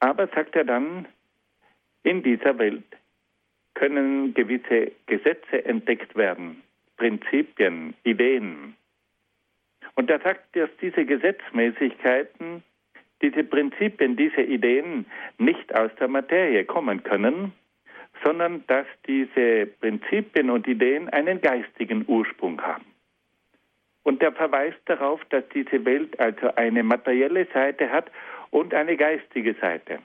[0.00, 1.08] Aber sagt er dann,
[2.02, 2.84] in dieser Welt
[3.78, 6.62] können gewisse Gesetze entdeckt werden,
[6.96, 8.74] Prinzipien, Ideen.
[9.94, 12.62] Und er sagt, dass diese Gesetzmäßigkeiten
[13.22, 15.06] diese Prinzipien, diese Ideen
[15.38, 17.52] nicht aus der Materie kommen können,
[18.24, 22.84] sondern dass diese Prinzipien und Ideen einen geistigen Ursprung haben.
[24.02, 28.10] Und er verweist darauf, dass diese Welt also eine materielle Seite hat
[28.50, 29.98] und eine geistige Seite.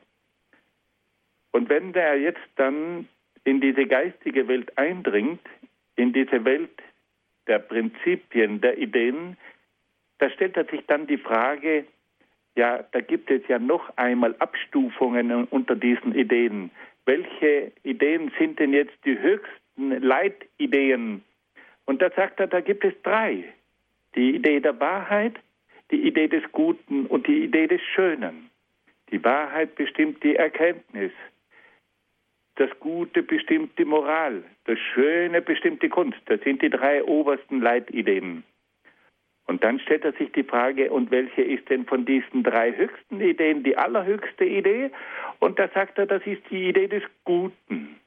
[1.52, 3.08] Und wenn er jetzt dann
[3.44, 5.42] in diese geistige Welt eindringt,
[5.96, 6.82] in diese Welt
[7.48, 9.38] der Prinzipien, der Ideen,
[10.20, 11.86] da stellt er sich dann die Frage,
[12.56, 16.72] ja, da gibt es ja noch einmal Abstufungen unter diesen Ideen.
[17.06, 21.24] Welche Ideen sind denn jetzt die höchsten Leitideen?
[21.86, 23.44] Und da sagt er, da gibt es drei.
[24.16, 25.34] Die Idee der Wahrheit,
[25.92, 28.50] die Idee des Guten und die Idee des Schönen.
[29.12, 31.12] Die Wahrheit bestimmt die Erkenntnis.
[32.56, 34.44] Das Gute bestimmt die Moral.
[34.66, 36.20] Das Schöne bestimmt die Kunst.
[36.26, 38.44] Das sind die drei obersten Leitideen.
[39.46, 43.20] Und dann stellt er sich die Frage, und welche ist denn von diesen drei höchsten
[43.20, 44.92] Ideen die allerhöchste Idee?
[45.40, 48.00] Und da sagt er, das ist die Idee des Guten.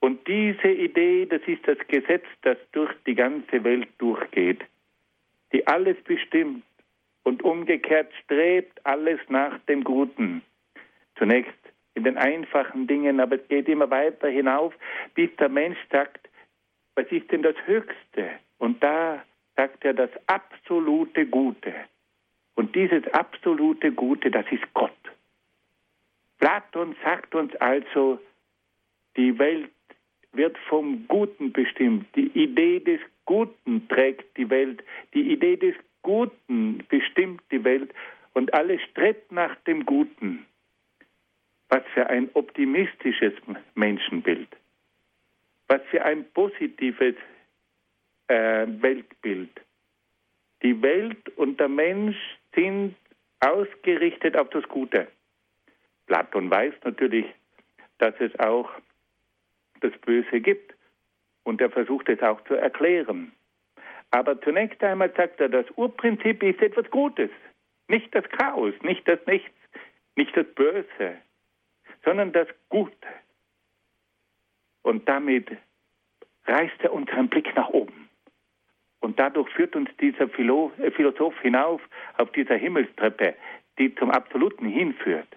[0.00, 4.62] Und diese Idee, das ist das Gesetz, das durch die ganze Welt durchgeht,
[5.52, 6.62] die alles bestimmt
[7.22, 10.42] und umgekehrt strebt alles nach dem Guten.
[11.16, 11.54] Zunächst
[11.96, 14.74] in den einfachen Dingen, aber es geht immer weiter hinauf,
[15.14, 16.28] bis der Mensch sagt,
[16.94, 18.30] was ist denn das Höchste?
[18.58, 19.24] Und da
[19.56, 21.74] sagt er das absolute Gute.
[22.54, 24.92] Und dieses absolute Gute, das ist Gott.
[26.38, 28.18] Platon sagt uns also,
[29.16, 29.70] die Welt
[30.32, 32.06] wird vom Guten bestimmt.
[32.14, 34.82] Die Idee des Guten trägt die Welt.
[35.14, 37.92] Die Idee des Guten bestimmt die Welt.
[38.34, 40.44] Und alles strebt nach dem Guten.
[41.68, 43.32] Was für ein optimistisches
[43.74, 44.48] Menschenbild.
[45.68, 47.16] Was für ein positives
[48.28, 49.50] äh, Weltbild.
[50.62, 52.16] Die Welt und der Mensch
[52.54, 52.96] sind
[53.40, 55.08] ausgerichtet auf das Gute.
[56.06, 57.26] Platon weiß natürlich,
[57.98, 58.70] dass es auch
[59.80, 60.74] das Böse gibt
[61.44, 63.32] und er versucht es auch zu erklären.
[64.10, 67.30] Aber zunächst einmal sagt er, das Urprinzip ist etwas Gutes,
[67.88, 69.50] nicht das Chaos, nicht das Nichts,
[70.16, 71.18] nicht das Böse,
[72.06, 73.08] sondern das Gute.
[74.82, 75.48] Und damit
[76.46, 78.08] reißt er unseren Blick nach oben.
[79.00, 81.82] Und dadurch führt uns dieser äh, Philosoph hinauf
[82.16, 83.34] auf dieser Himmelstreppe,
[83.78, 85.28] die zum Absoluten hinführt.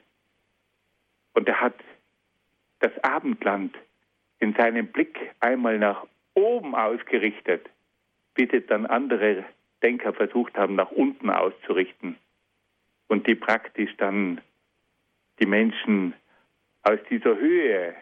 [1.34, 1.76] Und er hat
[2.80, 3.76] das Abendland
[4.38, 6.06] in seinem Blick einmal nach
[6.36, 7.68] oben ausgerichtet,
[8.36, 9.44] bis es dann andere
[9.82, 12.16] Denker versucht haben, nach unten auszurichten
[13.08, 14.40] und die praktisch dann
[15.40, 16.14] die Menschen
[16.84, 17.96] aus dieser Höhe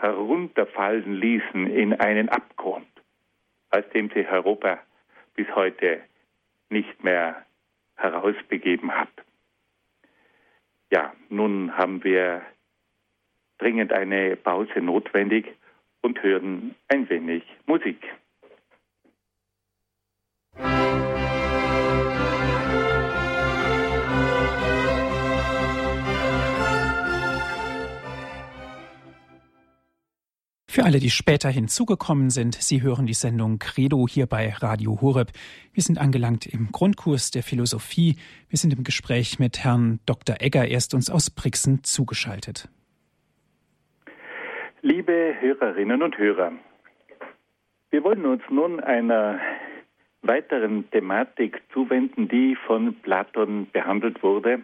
[0.00, 2.86] herunterfallen ließen in einen Abgrund
[3.72, 4.78] aus dem sich Europa
[5.34, 6.02] bis heute
[6.68, 7.44] nicht mehr
[7.96, 9.08] herausbegeben hat.
[10.90, 12.42] Ja, nun haben wir
[13.58, 15.46] dringend eine Pause notwendig
[16.02, 18.04] und hören ein wenig Musik.
[30.72, 35.28] Für alle, die später hinzugekommen sind, Sie hören die Sendung Credo hier bei Radio Horeb.
[35.74, 38.16] Wir sind angelangt im Grundkurs der Philosophie.
[38.48, 40.36] Wir sind im Gespräch mit Herrn Dr.
[40.40, 42.70] Egger, er ist uns aus Brixen zugeschaltet.
[44.80, 46.52] Liebe Hörerinnen und Hörer,
[47.90, 49.40] wir wollen uns nun einer
[50.22, 54.62] weiteren Thematik zuwenden, die von Platon behandelt wurde,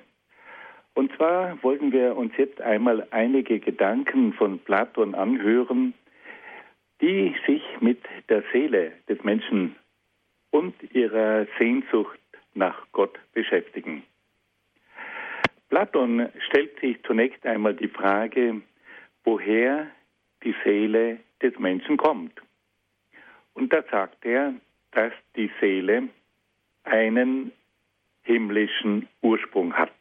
[0.99, 5.95] und zwar wollten wir uns jetzt einmal einige Gedanken von Platon anhören,
[7.01, 9.77] die sich mit der Seele des Menschen
[10.51, 12.19] und ihrer Sehnsucht
[12.55, 14.03] nach Gott beschäftigen.
[15.69, 18.61] Platon stellt sich zunächst einmal die Frage,
[19.23, 19.87] woher
[20.43, 22.43] die Seele des Menschen kommt.
[23.55, 24.53] Und da sagt er,
[24.91, 26.09] dass die Seele
[26.83, 27.53] einen
[28.25, 29.93] himmlischen Ursprung hat.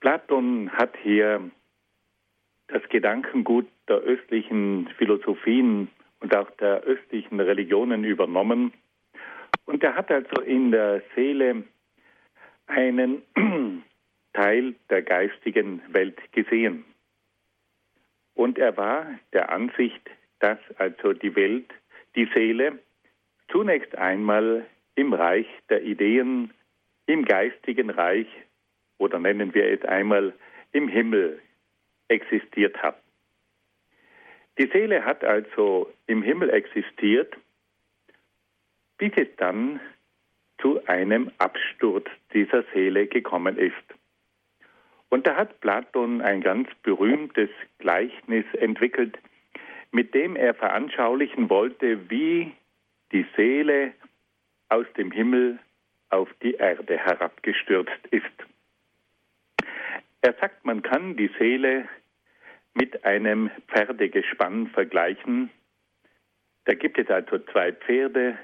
[0.00, 1.50] Platon hat hier
[2.68, 5.88] das Gedankengut der östlichen Philosophien
[6.20, 8.72] und auch der östlichen Religionen übernommen.
[9.64, 11.64] Und er hat also in der Seele
[12.66, 13.22] einen
[14.32, 16.84] Teil der geistigen Welt gesehen.
[18.34, 21.72] Und er war der Ansicht, dass also die Welt,
[22.14, 22.78] die Seele,
[23.50, 26.52] zunächst einmal im Reich der Ideen,
[27.06, 28.26] im geistigen Reich
[28.98, 30.32] oder nennen wir es einmal
[30.72, 31.40] im Himmel
[32.08, 32.96] existiert hat.
[34.58, 37.36] Die Seele hat also im Himmel existiert,
[38.98, 39.80] bis es dann
[40.60, 43.74] zu einem Absturz dieser Seele gekommen ist.
[45.08, 49.18] Und da hat Platon ein ganz berühmtes Gleichnis entwickelt,
[49.92, 52.52] mit dem er veranschaulichen wollte, wie
[53.12, 53.92] die Seele
[54.68, 55.58] aus dem Himmel
[56.10, 58.24] auf die Erde herabgestürzt ist.
[60.26, 61.88] Er sagt, man kann die Seele
[62.74, 65.50] mit einem Pferdegespann vergleichen.
[66.64, 68.36] Da gibt es also zwei Pferde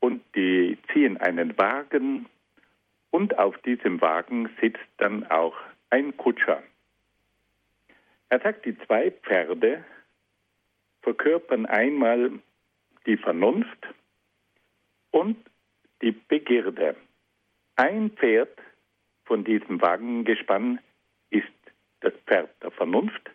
[0.00, 2.26] und die ziehen einen Wagen
[3.10, 5.54] und auf diesem Wagen sitzt dann auch
[5.90, 6.60] ein Kutscher.
[8.28, 9.84] Er sagt, die zwei Pferde
[11.02, 12.32] verkörpern einmal
[13.06, 13.86] die Vernunft
[15.12, 15.36] und
[16.02, 16.96] die Begierde.
[17.76, 18.58] Ein Pferd
[19.30, 20.80] von diesem Wagengespann
[21.30, 21.46] ist
[22.00, 23.30] das Pferd der Vernunft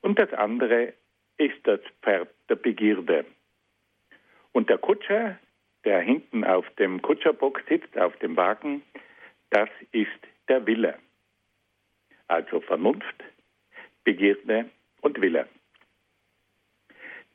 [0.00, 0.92] und das andere
[1.36, 3.24] ist das Pferd der Begierde.
[4.50, 5.38] Und der Kutscher,
[5.84, 8.82] der hinten auf dem Kutscherbock sitzt, auf dem Wagen,
[9.50, 10.10] das ist
[10.48, 10.98] der Wille.
[12.26, 13.22] Also Vernunft,
[14.02, 14.68] Begierde
[15.00, 15.46] und Wille.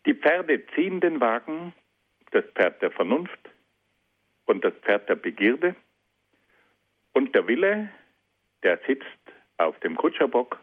[0.06, 1.72] Die Pferde ziehen den Wagen,
[2.32, 3.40] das Pferd der Vernunft
[4.48, 5.78] und das Pferd der Begierde.
[7.16, 7.90] Und der Wille,
[8.64, 9.06] der sitzt
[9.58, 10.60] auf dem Kutscherbock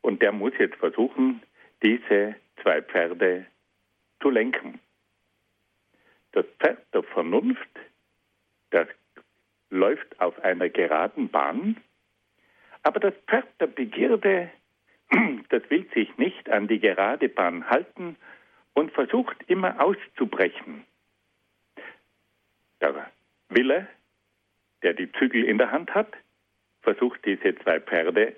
[0.00, 1.42] und der muss jetzt versuchen,
[1.82, 3.44] diese zwei Pferde
[4.22, 4.80] zu lenken.
[6.32, 7.68] Das Pferd der Vernunft,
[8.70, 8.88] das
[9.68, 11.76] läuft auf einer geraden Bahn,
[12.84, 14.50] aber das Pferd der Begierde,
[15.50, 18.16] das will sich nicht an die gerade Bahn halten
[18.72, 20.86] und versucht immer auszubrechen.
[22.80, 23.12] Der
[23.50, 23.88] Wille,
[24.82, 26.12] der die Zügel in der Hand hat,
[26.82, 28.36] versucht diese zwei Pferde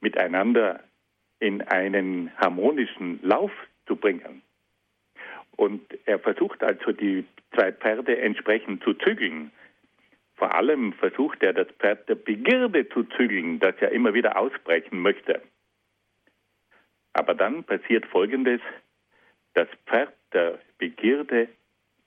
[0.00, 0.82] miteinander
[1.38, 3.52] in einen harmonischen Lauf
[3.86, 4.42] zu bringen.
[5.56, 7.24] Und er versucht also die
[7.54, 9.52] zwei Pferde entsprechend zu zügeln.
[10.34, 15.00] Vor allem versucht er das Pferd der Begierde zu zügeln, das ja immer wieder ausbrechen
[15.00, 15.40] möchte.
[17.12, 18.60] Aber dann passiert Folgendes.
[19.54, 21.48] Das Pferd der Begierde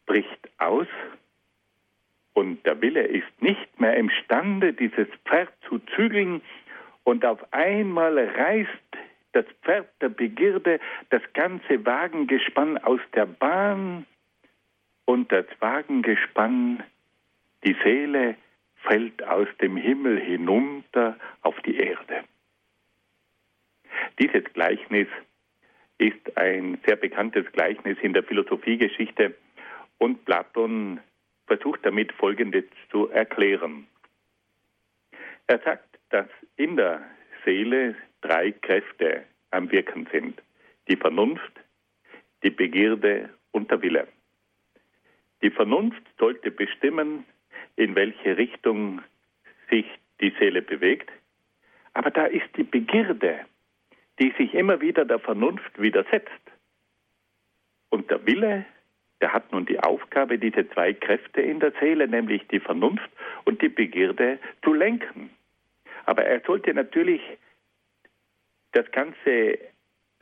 [0.06, 0.88] bricht aus
[2.38, 6.44] und der Wille ist nicht mehr imstande, dieses Pferd zu zügeln.
[7.04, 8.70] Und auf einmal reißt
[9.32, 10.80] das Pferd der Begierde
[11.10, 14.06] das ganze Wagengespann aus der Bahn.
[15.06, 16.84] Und das Wagengespann,
[17.66, 18.36] die Seele
[18.84, 22.24] fällt aus dem Himmel hinunter auf die Erde.
[24.20, 25.08] Dieses Gleichnis
[25.98, 29.34] ist ein sehr bekanntes Gleichnis in der Philosophiegeschichte.
[29.98, 31.00] Und Platon
[31.48, 33.88] versucht damit Folgendes zu erklären.
[35.48, 36.28] Er sagt, dass
[36.58, 37.02] in der
[37.46, 40.42] Seele drei Kräfte am Wirken sind.
[40.88, 41.52] Die Vernunft,
[42.44, 44.08] die Begierde und der Wille.
[45.42, 47.26] Die Vernunft sollte bestimmen,
[47.76, 49.02] in welche Richtung
[49.70, 49.86] sich
[50.20, 51.12] die Seele bewegt.
[51.94, 53.46] Aber da ist die Begierde,
[54.20, 56.32] die sich immer wieder der Vernunft widersetzt.
[57.90, 58.66] Und der Wille,
[59.22, 63.10] der hat nun die Aufgabe, diese zwei Kräfte in der Seele, nämlich die Vernunft
[63.46, 65.32] und die Begierde, zu lenken.
[66.06, 67.22] Aber er sollte natürlich
[68.74, 69.58] das ganze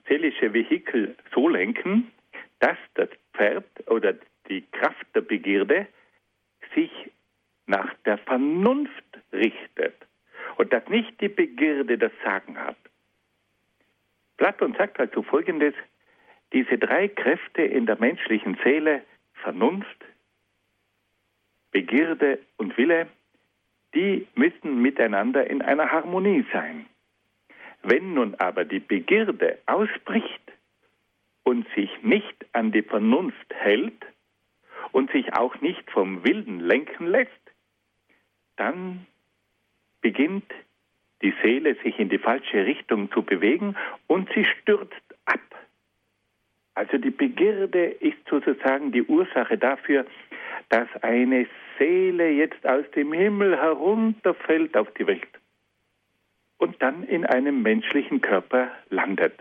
[0.07, 2.11] seelische Vehikel so lenken,
[2.59, 4.15] dass das Pferd oder
[4.49, 5.87] die Kraft der Begierde
[6.73, 6.91] sich
[7.67, 9.95] nach der Vernunft richtet
[10.57, 12.77] und dass nicht die Begierde das Sagen hat.
[14.37, 15.73] Platon sagt also Folgendes,
[16.55, 19.03] diese drei Kräfte in der menschlichen Seele,
[19.33, 20.05] Vernunft,
[21.71, 23.07] Begierde und Wille,
[23.93, 26.85] die müssen miteinander in einer Harmonie sein.
[27.83, 30.53] Wenn nun aber die Begierde ausbricht
[31.43, 34.05] und sich nicht an die Vernunft hält
[34.93, 37.31] und sich auch nicht vom Wilden lenken lässt,
[38.55, 39.05] dann
[39.99, 40.49] beginnt
[41.21, 43.75] die Seele sich in die falsche Richtung zu bewegen
[44.07, 45.04] und sie stürzt.
[46.75, 50.05] Also die Begierde ist sozusagen die Ursache dafür,
[50.69, 51.47] dass eine
[51.79, 55.27] Seele jetzt aus dem Himmel herunterfällt auf die Welt
[56.57, 59.33] und dann in einem menschlichen Körper landet.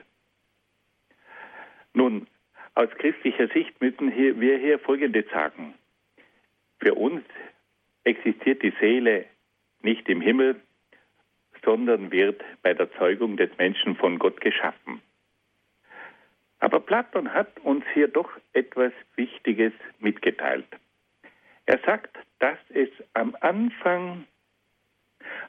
[1.93, 2.27] Nun,
[2.75, 5.75] aus christlicher Sicht müssen wir hier Folgendes sagen.
[6.81, 7.23] Für uns
[8.05, 9.27] existiert die Seele
[9.83, 10.61] nicht im Himmel,
[11.65, 15.01] sondern wird bei der Zeugung des Menschen von Gott geschaffen.
[16.65, 20.65] Aber Platon hat uns hier doch etwas Wichtiges mitgeteilt.
[21.67, 24.25] Er sagt, dass es am Anfang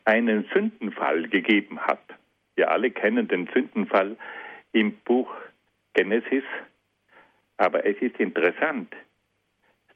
[0.04, 2.04] einen Sündenfall gegeben hat.
[2.56, 4.18] Wir alle kennen den Sündenfall
[4.74, 5.34] im Buch
[5.94, 6.44] Genesis,
[7.56, 8.94] aber es ist interessant,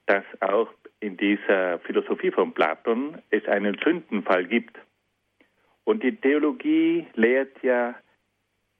[0.06, 4.80] dass auch in dieser Philosophie von Platon es einen Sündenfall gibt.
[5.84, 7.94] Und die Theologie lehrt ja,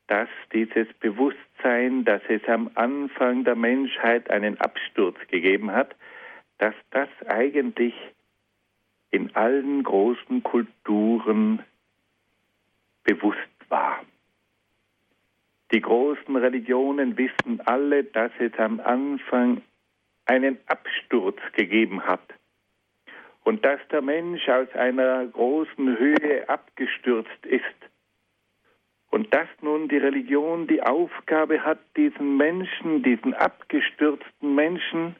[0.10, 5.96] dass dieses Bewusstsein, dass es am Anfang der Menschheit einen Absturz gegeben hat,
[6.58, 7.94] dass das eigentlich
[9.12, 11.64] in allen großen Kulturen
[13.04, 13.38] bewusst
[13.70, 14.04] war.
[15.72, 19.62] Die großen Religionen wissen alle, dass es am Anfang
[20.26, 22.34] einen Absturz gegeben hat
[23.44, 27.64] und dass der Mensch aus einer großen Höhe abgestürzt ist
[29.10, 35.16] Und dass nun die Religion die Aufgabe hat, diesen Menschen, diesen abgestürzten Menschen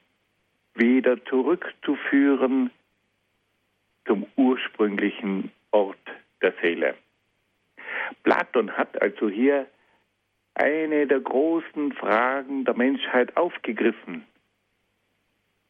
[0.76, 2.72] wieder zurückzuführen
[4.06, 5.98] zum ursprünglichen Ort
[6.42, 6.96] der Seele.
[8.24, 9.68] Platon hat also hier
[10.56, 14.26] eine der großen Fragen der Menschheit aufgegriffen.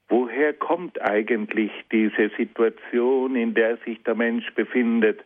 [0.07, 5.23] Woher kommt eigentlich diese Situation, in der sich der Mensch befindet?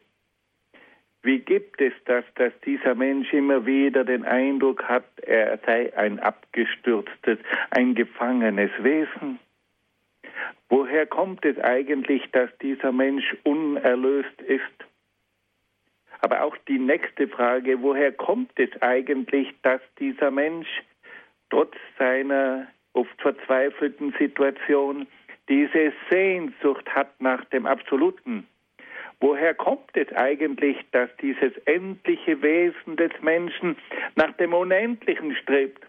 [1.23, 6.19] Wie gibt es das, dass dieser Mensch immer wieder den Eindruck hat, er sei ein
[6.19, 7.39] abgestürztes,
[7.71, 9.39] ein gefangenes Wesen?
[10.67, 14.63] Woher kommt es eigentlich, dass dieser Mensch unerlöst ist?
[16.19, 20.67] Aber auch die nächste Frage, woher kommt es eigentlich, dass dieser Mensch
[21.49, 25.07] trotz seiner oft verzweifelten Situation
[25.47, 28.45] diese Sehnsucht hat nach dem Absoluten?
[29.19, 33.77] Woher kommt es eigentlich, dass dieses endliche Wesen des Menschen
[34.15, 35.85] nach dem Unendlichen strebt?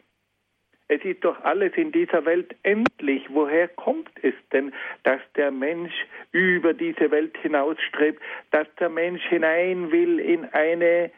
[0.88, 3.24] Es ist doch alles in dieser Welt endlich.
[3.30, 4.72] Woher kommt es denn,
[5.02, 5.94] dass der Mensch
[6.32, 11.10] über diese Welt hinausstrebt, dass der Mensch hinein will in eine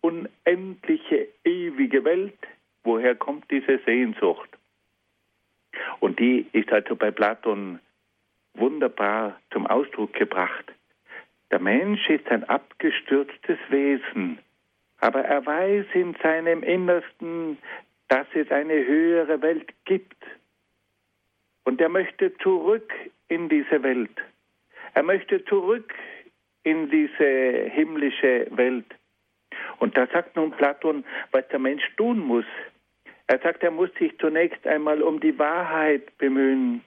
[0.00, 2.38] unendliche, ewige Welt?
[2.82, 4.48] Woher kommt diese Sehnsucht?
[6.00, 7.78] Und die ist also bei Platon
[8.54, 10.72] wunderbar zum Ausdruck gebracht.
[11.50, 14.38] Der Mensch ist ein abgestürztes Wesen,
[14.98, 17.58] aber er weiß in seinem Innersten,
[18.08, 20.22] dass es eine höhere Welt gibt.
[21.64, 22.92] Und er möchte zurück
[23.28, 24.16] in diese Welt.
[24.94, 25.92] Er möchte zurück
[26.62, 28.86] in diese himmlische Welt.
[29.78, 32.44] Und da sagt nun Platon, was der Mensch tun muss.
[33.26, 36.82] Er sagt, er muss sich zunächst einmal um die Wahrheit bemühen.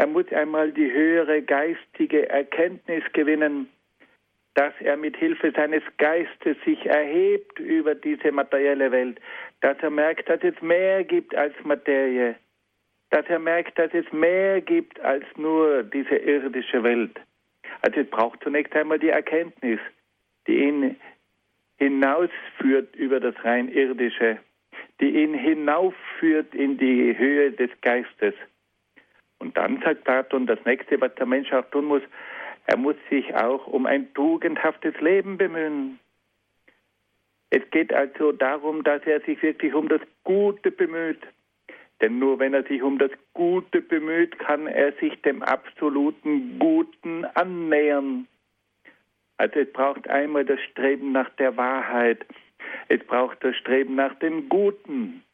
[0.00, 3.68] Er muss einmal die höhere geistige Erkenntnis gewinnen
[4.54, 9.20] dass er mit Hilfe seines Geistes sich erhebt über diese materielle Welt,
[9.60, 12.34] dass er merkt, dass es mehr gibt als Materie,
[13.10, 17.18] dass er merkt, dass es mehr gibt als nur diese irdische Welt.
[17.82, 19.78] Also es braucht zunächst einmal die Erkenntnis,
[20.46, 20.96] die ihn
[21.78, 24.38] hinausführt über das rein irdische,
[25.00, 28.34] die ihn hinaufführt in die Höhe des Geistes.
[29.40, 32.02] Und dann sagt Platon, das nächste, was der Mensch auch tun muss,
[32.66, 35.98] er muss sich auch um ein tugendhaftes Leben bemühen.
[37.48, 41.20] Es geht also darum, dass er sich wirklich um das Gute bemüht.
[42.00, 47.24] Denn nur wenn er sich um das Gute bemüht, kann er sich dem absoluten Guten
[47.34, 48.26] annähern.
[49.36, 52.24] Also es braucht einmal das Streben nach der Wahrheit.
[52.88, 55.24] Es braucht das Streben nach dem Guten.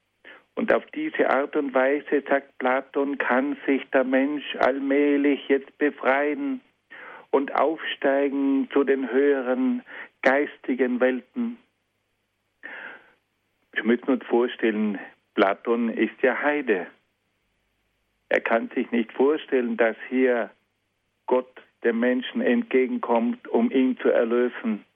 [0.57, 6.63] Und auf diese Art und Weise, sagt Platon, kann sich der Mensch allmählich jetzt befreien
[7.31, 9.83] und aufsteigen zu den höheren
[10.23, 11.59] geistigen Welten.
[13.73, 14.99] Wir müssen uns vorstellen,
[15.35, 16.87] Platon ist ja Heide.
[18.31, 20.51] Er kann sich nicht vorstellen, dass hier
[21.27, 21.53] Gott
[21.85, 24.87] dem Menschen entgegenkommt, um ihn zu erlösen.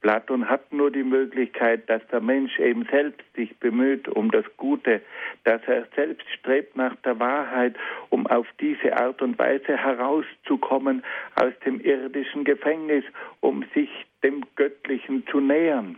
[0.00, 5.02] Platon hat nur die Möglichkeit, dass der Mensch eben selbst sich bemüht um das Gute,
[5.44, 7.76] dass er selbst strebt nach der Wahrheit,
[8.08, 13.04] um auf diese Art und Weise herauszukommen aus dem irdischen Gefängnis,
[13.40, 13.90] um sich
[14.22, 15.96] dem Göttlichen zu nähern.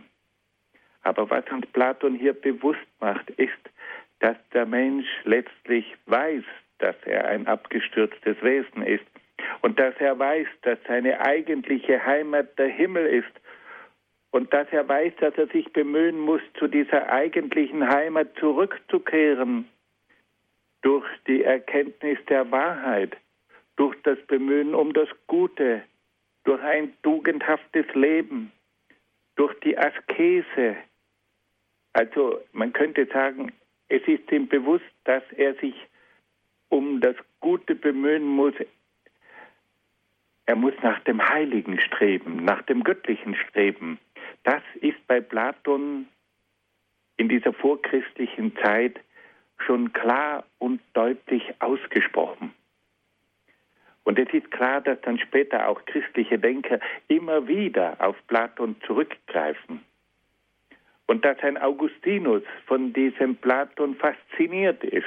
[1.03, 3.51] Aber was uns Platon hier bewusst macht, ist,
[4.19, 6.43] dass der Mensch letztlich weiß,
[6.79, 9.05] dass er ein abgestürztes Wesen ist
[9.61, 13.42] und dass er weiß, dass seine eigentliche Heimat der Himmel ist
[14.33, 19.69] und dass er weiß, dass er sich bemühen muss, zu dieser eigentlichen Heimat zurückzukehren,
[20.81, 23.15] durch die Erkenntnis der Wahrheit,
[23.75, 25.83] durch das Bemühen um das Gute,
[26.45, 28.51] durch ein tugendhaftes Leben,
[29.35, 30.77] durch die Askese.
[31.93, 33.51] Also man könnte sagen,
[33.87, 35.75] es ist ihm bewusst, dass er sich
[36.69, 38.55] um das Gute bemühen muss.
[40.47, 43.99] Er muss nach dem Heiligen streben, nach dem Göttlichen streben.
[44.43, 46.07] Das ist bei Platon
[47.17, 48.99] in dieser vorchristlichen Zeit
[49.65, 52.53] schon klar und deutlich ausgesprochen.
[54.03, 59.81] Und es ist klar, dass dann später auch christliche Denker immer wieder auf Platon zurückgreifen.
[61.05, 65.05] Und dass ein Augustinus von diesem Platon fasziniert ist.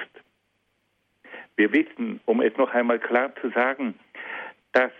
[1.57, 3.95] Wir wissen, um es noch einmal klar zu sagen,
[4.72, 4.93] dass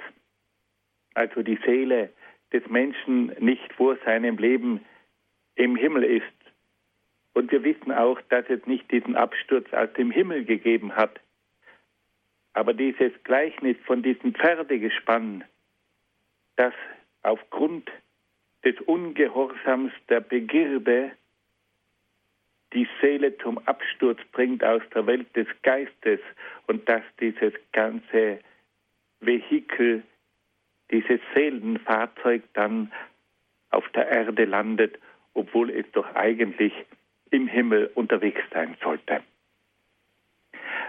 [1.15, 2.11] also die Seele
[2.53, 4.85] des Menschen nicht vor seinem Leben
[5.55, 6.25] im Himmel ist.
[7.35, 11.21] Und wir wissen auch, dass es nicht diesen Absturz aus dem Himmel gegeben hat.
[12.55, 15.45] Aber dieses Gleichnis von diesem Pferdegespann,
[16.57, 16.73] das
[17.23, 17.91] aufgrund
[18.65, 21.13] des Ungehorsams, der Begierde
[22.73, 26.21] die Seele zum Absturz bringt aus der Welt des Geistes
[26.67, 28.41] und dass dieses ganze
[29.21, 30.03] Vehikel,
[30.91, 32.93] dieses Seelenfahrzeug dann
[33.71, 34.99] auf der Erde landet,
[35.35, 36.73] obwohl es doch eigentlich
[37.31, 39.23] im Himmel unterwegs sein sollte.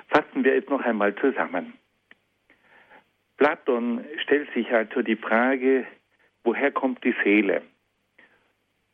[0.10, 1.74] Fassen wir es noch einmal zusammen.
[3.38, 5.86] Platon stellt sich also die Frage,
[6.44, 7.62] woher kommt die Seele?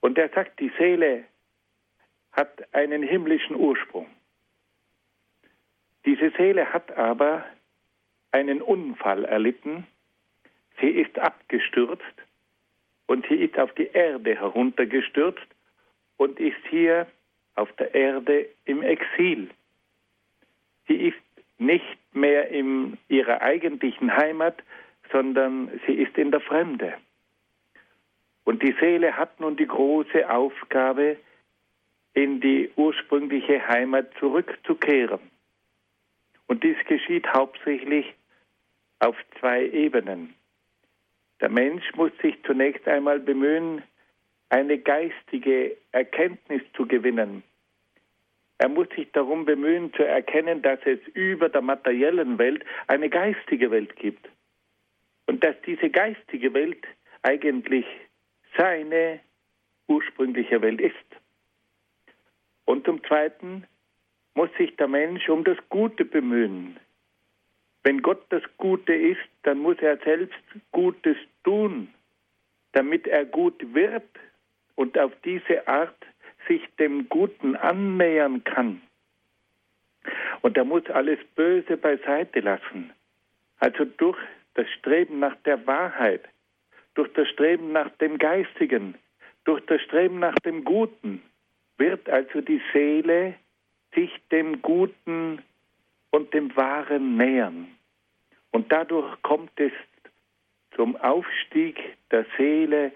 [0.01, 1.23] Und er sagt, die Seele
[2.31, 4.07] hat einen himmlischen Ursprung.
[6.05, 7.45] Diese Seele hat aber
[8.31, 9.87] einen Unfall erlitten,
[10.79, 12.03] sie ist abgestürzt
[13.07, 15.47] und sie ist auf die Erde heruntergestürzt
[16.17, 17.07] und ist hier
[17.55, 19.49] auf der Erde im Exil.
[20.87, 21.17] Sie ist
[21.57, 24.61] nicht mehr in ihrer eigentlichen Heimat,
[25.11, 26.93] sondern sie ist in der Fremde.
[28.43, 31.17] Und die Seele hat nun die große Aufgabe,
[32.13, 35.19] in die ursprüngliche Heimat zurückzukehren.
[36.47, 38.13] Und dies geschieht hauptsächlich
[38.99, 40.35] auf zwei Ebenen.
[41.43, 43.83] Der Mensch muss sich zunächst einmal bemühen,
[44.47, 47.43] eine geistige Erkenntnis zu gewinnen.
[48.59, 53.71] Er muss sich darum bemühen zu erkennen, dass es über der materiellen Welt eine geistige
[53.71, 54.25] Welt gibt.
[55.25, 56.85] Und dass diese geistige Welt
[57.23, 57.87] eigentlich
[58.57, 59.19] seine
[59.89, 60.95] ursprüngliche Welt ist.
[62.63, 63.67] Und zum Zweiten
[64.33, 66.79] muss sich der Mensch um das Gute bemühen.
[67.83, 70.39] Wenn Gott das Gute ist, dann muss er selbst
[70.71, 71.93] Gutes tun,
[72.73, 74.09] damit er gut wird
[74.75, 75.95] und auf diese Art
[76.47, 78.81] sich dem Guten annähern kann.
[80.41, 82.91] Und er muss alles Böse beiseite lassen.
[83.59, 84.17] Also durch
[84.55, 86.27] das Streben nach der Wahrheit,
[86.95, 88.95] durch das Streben nach dem Geistigen,
[89.45, 91.21] durch das Streben nach dem Guten,
[91.77, 93.35] wird also die Seele
[93.95, 95.41] sich dem Guten
[96.11, 97.67] und dem Wahren nähern.
[98.51, 99.71] Und dadurch kommt es
[100.75, 101.79] zum Aufstieg
[102.11, 102.91] der Seele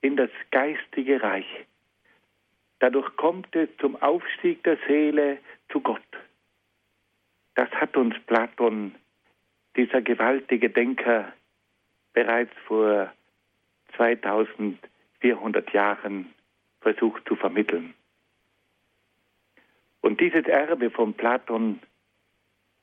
[0.00, 1.66] in das geistige Reich.
[2.78, 5.38] Dadurch kommt es zum Aufstieg der Seele
[5.70, 6.02] zu Gott.
[7.54, 8.94] Das hat uns Platon,
[9.76, 11.32] dieser gewaltige Denker,
[12.12, 13.12] bereits vor
[13.96, 16.32] 2400 Jahren
[16.80, 17.94] versucht zu vermitteln.
[20.00, 21.80] Und dieses Erbe von Platon,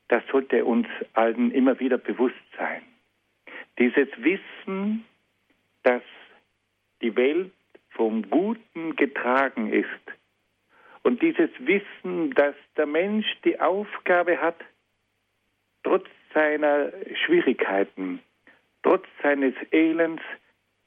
[0.09, 2.81] das sollte uns allen immer wieder bewusst sein.
[3.77, 5.05] Dieses Wissen,
[5.83, 6.03] dass
[7.01, 7.51] die Welt
[7.89, 9.87] vom Guten getragen ist.
[11.03, 14.59] Und dieses Wissen, dass der Mensch die Aufgabe hat,
[15.83, 16.91] trotz seiner
[17.25, 18.19] Schwierigkeiten,
[18.83, 20.23] trotz seines Elends,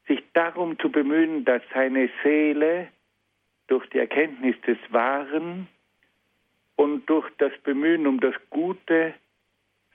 [0.07, 2.89] sich darum zu bemühen, dass seine Seele
[3.69, 5.69] durch die Erkenntnis des Wahren
[6.77, 9.15] und durch das Bemühen um das Gute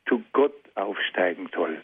[0.07, 1.81] zu Gott aufsteigen soll.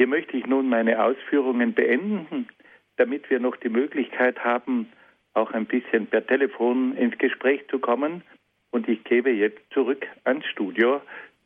[0.00, 2.48] Hier möchte ich nun meine Ausführungen beenden,
[2.96, 4.90] damit wir noch die Möglichkeit haben,
[5.34, 8.22] auch ein bisschen per Telefon ins Gespräch zu kommen.
[8.70, 11.02] Und ich gebe jetzt zurück ans Studio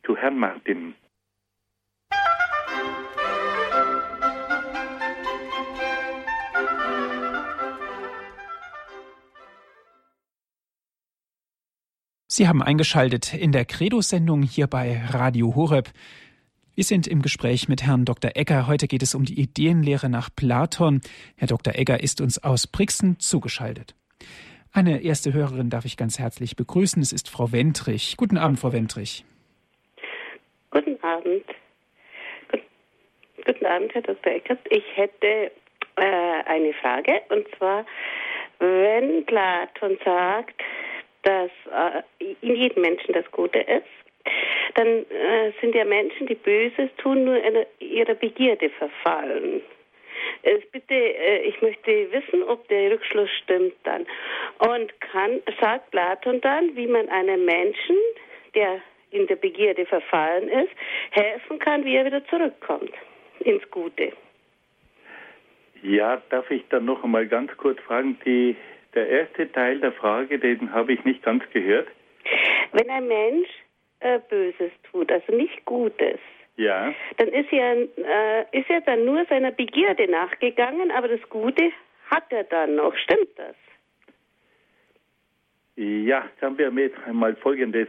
[0.07, 0.95] zu Herrn Martin.
[12.29, 15.89] Sie haben eingeschaltet in der Credo-Sendung hier bei Radio Horeb.
[16.77, 18.33] Wir sind im Gespräch mit Herrn Dr.
[18.35, 18.67] Egger.
[18.67, 21.03] Heute geht es um die Ideenlehre nach Platon.
[21.37, 21.77] Herr Dr.
[21.77, 23.95] Egger ist uns aus Brixen zugeschaltet.
[24.73, 27.01] Eine erste Hörerin darf ich ganz herzlich begrüßen.
[27.01, 28.17] Es ist Frau Wentrich.
[28.17, 29.25] Guten Abend, Frau Wentrich.
[30.73, 31.45] Guten Abend.
[33.47, 34.33] Guten Abend, Herr Dr.
[34.33, 34.59] Eckert.
[34.71, 35.53] Ich hätte
[35.95, 37.87] äh, eine Frage und zwar,
[38.59, 40.61] wenn Platon sagt,
[41.23, 42.03] dass äh,
[42.41, 44.04] in jedem Menschen das Gute ist,
[44.75, 49.63] dann äh, sind ja Menschen, die Böses tun, nur in ihrer Begierde verfallen.
[50.43, 54.07] Es bitte, äh, ich möchte wissen, ob der Rückschluss stimmt dann.
[54.59, 57.97] Und kann, sagt Platon dann, wie man einem Menschen,
[58.55, 60.73] der in der Begierde verfallen ist,
[61.11, 62.93] helfen kann, wie er wieder zurückkommt
[63.41, 64.13] ins Gute.
[65.83, 68.57] Ja, darf ich dann noch einmal ganz kurz fragen, die
[68.95, 71.89] der erste Teil der Frage, den habe ich nicht ganz gehört.
[72.73, 73.49] Wenn ein Mensch
[74.05, 76.21] äh, Böses tut, also nicht Gutes,
[76.57, 76.95] ja.
[77.17, 81.71] dann ist er, äh, ist er dann nur seiner Begierde nachgegangen, aber das Gute
[82.11, 82.95] hat er dann noch.
[82.97, 83.57] Stimmt das?
[85.77, 86.71] Ja, sagen wir
[87.07, 87.89] einmal Folgendes.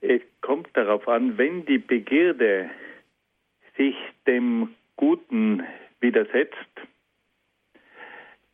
[0.00, 2.70] Es kommt darauf an, wenn die Begierde
[3.76, 3.96] sich
[4.26, 5.62] dem Guten
[6.00, 6.56] widersetzt,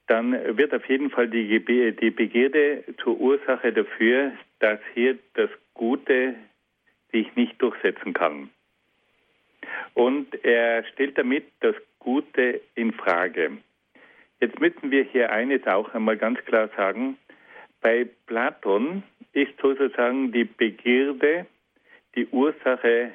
[0.09, 6.35] dann wird auf jeden Fall die, die Begierde zur Ursache dafür, dass hier das Gute
[7.13, 8.51] sich nicht durchsetzen kann.
[9.95, 13.59] Und er stellt damit das Gute in Frage.
[14.41, 17.17] Jetzt müssen wir hier eines auch einmal ganz klar sagen.
[17.81, 19.03] Bei Platon
[19.33, 21.47] ist sozusagen die Begierde
[22.15, 23.13] die Ursache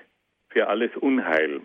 [0.49, 1.61] für alles Unheil.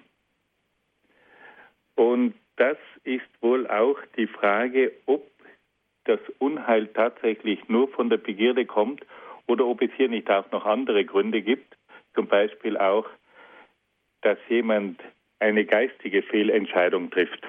[1.94, 5.30] Und das ist wohl auch die Frage, ob
[6.04, 9.04] das Unheil tatsächlich nur von der Begierde kommt
[9.46, 11.76] oder ob es hier nicht auch noch andere Gründe gibt.
[12.14, 13.06] Zum Beispiel auch,
[14.22, 15.00] dass jemand
[15.38, 17.46] eine geistige Fehlentscheidung trifft.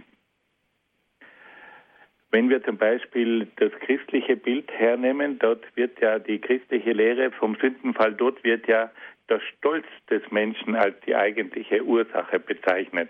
[2.30, 7.56] Wenn wir zum Beispiel das christliche Bild hernehmen, dort wird ja die christliche Lehre vom
[7.56, 8.92] Sündenfall, dort wird ja
[9.30, 13.10] der Stolz des Menschen als die eigentliche Ursache bezeichnet.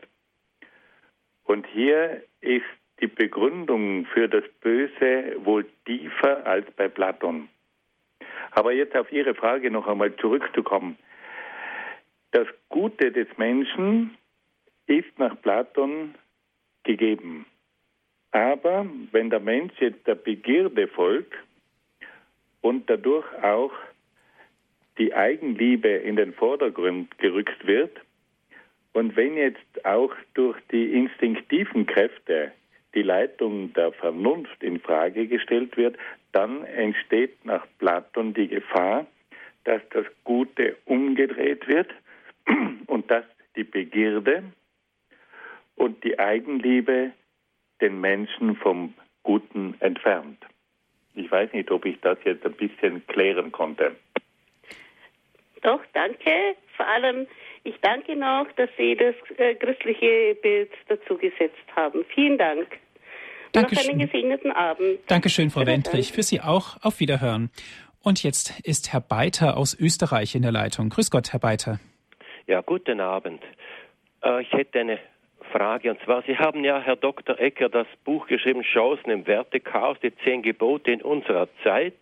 [1.46, 2.66] Und hier ist
[3.02, 7.50] die Begründung für das Böse wohl tiefer als bei Platon.
[8.58, 10.98] Aber jetzt auf Ihre Frage noch einmal zurückzukommen.
[12.32, 14.18] Das Gute des Menschen
[14.88, 16.16] ist nach Platon
[16.84, 17.46] gegeben.
[18.32, 21.36] Aber wenn der Mensch jetzt der Begierde folgt
[22.62, 23.74] und dadurch auch
[24.98, 27.96] die Eigenliebe in den Vordergrund gerückt wird,
[28.94, 32.54] und wenn jetzt auch durch die instinktiven Kräfte
[32.96, 35.96] die Leitung der Vernunft in Frage gestellt wird,
[36.38, 39.08] dann entsteht nach Platon die Gefahr,
[39.64, 41.90] dass das Gute umgedreht wird
[42.86, 43.26] und dass
[43.56, 44.44] die Begierde
[45.76, 47.12] und die Eigenliebe
[47.82, 50.38] den Menschen vom Guten entfernt.
[51.16, 53.96] Ich weiß nicht, ob ich das jetzt ein bisschen klären konnte.
[55.64, 56.56] Doch, danke.
[56.76, 57.26] Vor allem,
[57.64, 62.06] ich danke noch, dass Sie das äh, christliche Bild dazu gesetzt haben.
[62.14, 62.78] Vielen Dank.
[63.62, 63.86] Dankeschön.
[63.86, 65.00] Noch einen gesegneten Abend.
[65.08, 66.12] Dankeschön, Frau Wendrich.
[66.12, 66.78] Für Sie auch.
[66.82, 67.50] Auf Wiederhören.
[68.04, 70.90] Und jetzt ist Herr Beiter aus Österreich in der Leitung.
[70.90, 71.80] Grüß Gott, Herr Beiter.
[72.46, 73.42] Ja, guten Abend.
[74.24, 75.00] Äh, ich hätte eine
[75.52, 75.92] Frage.
[75.92, 77.40] Und zwar, Sie haben ja, Herr Dr.
[77.40, 81.96] Ecker, das Buch geschrieben, Chancen im Wertechaos, die zehn Gebote in unserer Zeit.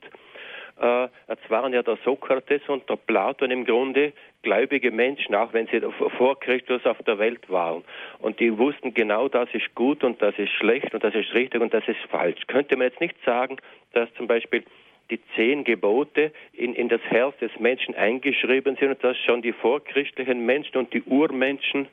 [0.80, 4.14] Äh, es waren ja der Sokrates und der Platon im Grunde
[4.46, 5.82] gläubige Menschen, auch wenn sie
[6.18, 7.84] vor Christus auf der Welt waren.
[8.20, 11.62] Und die wussten genau, das ist gut und das ist schlecht und das ist richtig
[11.62, 12.41] und das ist falsch.
[12.48, 13.58] Könnte man jetzt nicht sagen,
[13.93, 14.64] dass zum Beispiel
[15.10, 19.52] die zehn Gebote in, in das Herz des Menschen eingeschrieben sind und dass schon die
[19.52, 21.88] vorchristlichen Menschen und die Urmenschen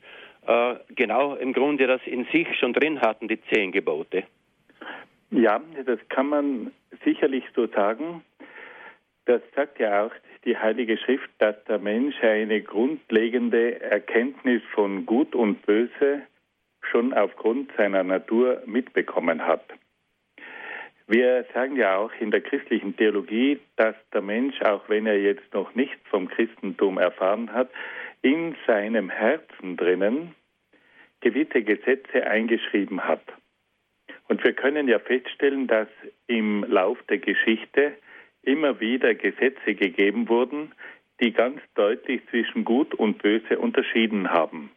[0.47, 4.23] äh, genau im Grunde das in sich schon drin hatten, die zehn Gebote.
[5.31, 6.71] Ja, das kann man
[7.03, 8.23] sicherlich so sagen.
[9.25, 10.11] Das sagt ja auch
[10.45, 16.23] die Heilige Schrift, dass der Mensch eine grundlegende Erkenntnis von Gut und Böse
[16.81, 19.63] schon aufgrund seiner Natur mitbekommen hat.
[21.07, 25.53] Wir sagen ja auch in der christlichen Theologie, dass der Mensch, auch wenn er jetzt
[25.53, 27.69] noch nichts vom Christentum erfahren hat,
[28.21, 30.33] in seinem Herzen drinnen
[31.21, 33.23] gewisse Gesetze eingeschrieben hat.
[34.27, 35.87] Und wir können ja feststellen, dass
[36.27, 37.93] im Lauf der Geschichte
[38.43, 40.71] immer wieder Gesetze gegeben wurden,
[41.21, 44.71] die ganz deutlich zwischen Gut und Böse unterschieden haben.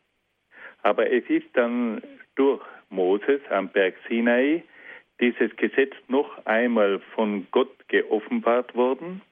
[0.83, 2.03] Aber es ist dann
[2.37, 4.63] durch Moses am Berg Sinai
[5.21, 9.23] dieses Gesetz noch einmal von Gott geoffenbart worden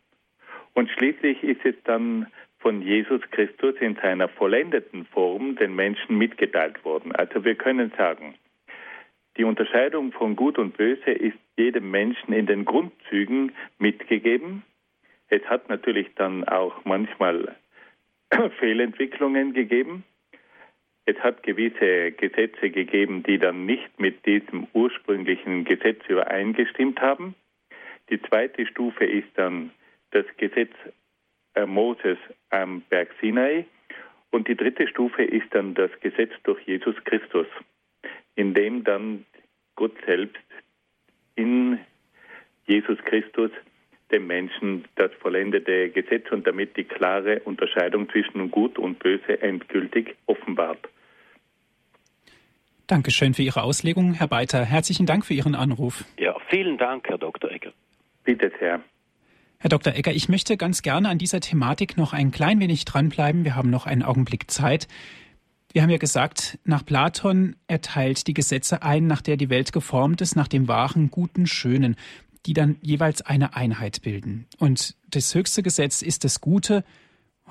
[0.74, 2.26] und schließlich ist es dann
[2.58, 7.12] von Jesus Christus in seiner vollendeten Form den Menschen mitgeteilt worden.
[7.12, 8.34] Also wir können sagen,
[9.36, 14.62] die Unterscheidung von Gut und Böse ist jedem Menschen in den Grundzügen mitgegeben.
[15.28, 17.56] Es hat natürlich dann auch manchmal
[18.58, 20.04] Fehlentwicklungen gegeben.
[21.06, 27.34] Es hat gewisse Gesetze gegeben, die dann nicht mit diesem ursprünglichen Gesetz übereingestimmt haben.
[28.10, 29.70] Die zweite Stufe ist dann
[30.12, 30.72] das Gesetz
[31.54, 32.18] äh, Moses
[32.50, 33.66] am Berg Sinai.
[34.30, 37.46] Und die dritte Stufe ist dann das Gesetz durch Jesus Christus,
[38.36, 39.24] in dem dann
[39.76, 40.42] Gott selbst
[41.36, 41.78] in
[42.66, 43.50] Jesus Christus
[44.12, 50.14] dem Menschen das vollendete Gesetz und damit die klare Unterscheidung zwischen Gut und Böse endgültig
[50.26, 50.88] offenbart.
[52.86, 54.64] Dankeschön für Ihre Auslegung, Herr Beiter.
[54.64, 56.04] Herzlichen Dank für Ihren Anruf.
[56.18, 57.50] Ja, vielen Dank, Herr Dr.
[57.50, 57.72] Egger.
[58.24, 58.80] Bitte sehr.
[59.58, 59.94] Herr Dr.
[59.94, 63.44] Egger, ich möchte ganz gerne an dieser Thematik noch ein klein wenig dranbleiben.
[63.44, 64.86] Wir haben noch einen Augenblick Zeit.
[65.74, 70.20] Wir haben ja gesagt, nach Platon erteilt die Gesetze ein, nach der die Welt geformt
[70.20, 71.96] ist, nach dem wahren, guten, schönen,
[72.46, 74.46] die dann jeweils eine Einheit bilden.
[74.58, 76.84] Und das höchste Gesetz ist das Gute.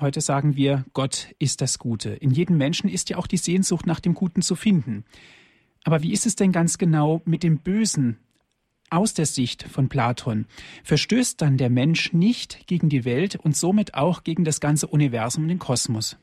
[0.00, 2.14] Heute sagen wir, Gott ist das Gute.
[2.14, 5.04] In jedem Menschen ist ja auch die Sehnsucht nach dem Guten zu finden.
[5.84, 8.16] Aber wie ist es denn ganz genau mit dem Bösen
[8.88, 10.46] aus der Sicht von Platon?
[10.82, 15.42] Verstößt dann der Mensch nicht gegen die Welt und somit auch gegen das ganze Universum
[15.42, 16.16] und den Kosmos?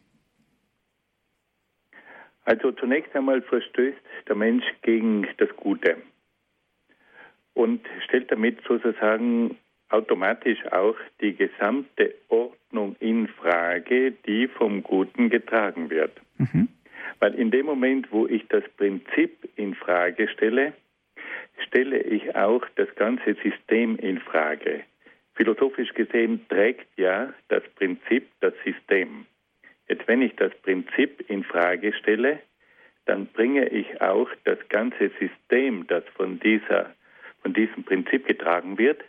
[2.46, 5.98] Also zunächst einmal verstößt der Mensch gegen das Gute
[7.54, 9.58] und stellt damit sozusagen
[9.90, 16.20] automatisch auch die gesamte Ordnung in Frage, die vom Guten getragen wird.
[16.38, 16.70] Mhm.
[17.20, 20.74] Weil in dem Moment, wo ich das Prinzip in Frage stelle,
[21.68, 24.84] stelle ich auch das ganze System in Frage.
[25.34, 29.26] Philosophisch gesehen trägt ja das Prinzip das System.
[29.92, 32.40] Jetzt, wenn ich das Prinzip in Frage stelle,
[33.08, 36.96] dann bringe ich auch das ganze System, das von dieser,
[37.42, 39.04] von diesem Prinzip getragen wird,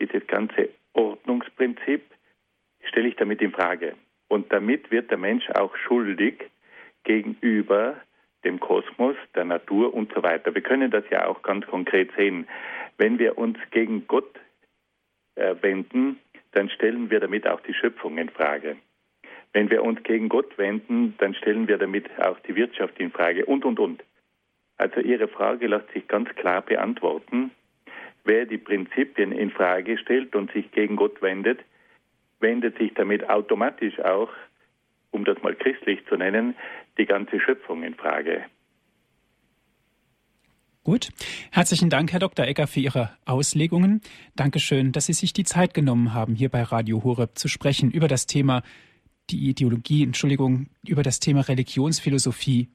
[0.00, 2.02] dieses ganze Ordnungsprinzip,
[2.88, 3.94] stelle ich damit in Frage.
[4.26, 6.50] Und damit wird der Mensch auch schuldig
[7.04, 7.94] gegenüber
[8.42, 10.52] dem Kosmos, der Natur und so weiter.
[10.52, 12.48] Wir können das ja auch ganz konkret sehen.
[12.98, 14.40] Wenn wir uns gegen Gott
[15.36, 16.18] äh, wenden,
[16.50, 18.76] dann stellen wir damit auch die Schöpfung in Frage.
[19.52, 23.46] Wenn wir uns gegen Gott wenden, dann stellen wir damit auch die Wirtschaft in Frage
[23.46, 24.02] und, und, und.
[24.76, 27.50] Also Ihre Frage lässt sich ganz klar beantworten.
[28.24, 31.60] Wer die Prinzipien in Frage stellt und sich gegen Gott wendet,
[32.40, 34.30] wendet sich damit automatisch auch,
[35.10, 36.54] um das mal christlich zu nennen,
[36.98, 38.44] die ganze Schöpfung in Frage.
[40.86, 41.08] Gut.
[41.50, 42.46] Herzlichen Dank, Herr Dr.
[42.46, 44.02] Egger, für Ihre Auslegungen.
[44.36, 48.06] Dankeschön, dass Sie sich die Zeit genommen haben, hier bei Radio Horeb zu sprechen über
[48.06, 48.62] das Thema,
[49.30, 52.68] die Ideologie, Entschuldigung, über das Thema Religionsphilosophie.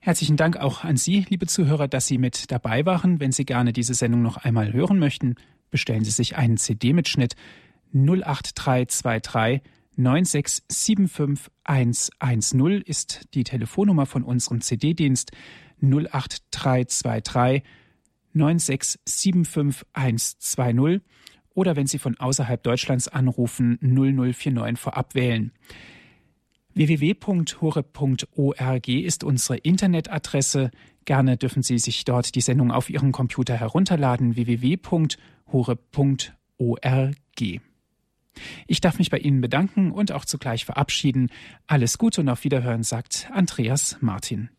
[0.00, 3.20] Herzlichen Dank auch an Sie, liebe Zuhörer, dass Sie mit dabei waren.
[3.20, 5.36] Wenn Sie gerne diese Sendung noch einmal hören möchten,
[5.70, 7.36] bestellen Sie sich einen CD-Mitschnitt
[7.92, 9.60] 08323
[9.98, 15.32] 9675110 ist die Telefonnummer von unserem CD-Dienst
[15.82, 17.62] 08323
[18.34, 21.02] 9675120
[21.54, 25.52] oder wenn Sie von außerhalb Deutschlands anrufen 0049 vorab wählen
[26.74, 30.70] www.hore.org ist unsere Internetadresse.
[31.04, 34.36] Gerne dürfen Sie sich dort die Sendung auf Ihrem Computer herunterladen.
[34.36, 35.10] www.hore.org.
[38.66, 41.30] Ich darf mich bei Ihnen bedanken und auch zugleich verabschieden.
[41.66, 44.50] Alles Gute und auf Wiederhören, sagt Andreas Martin.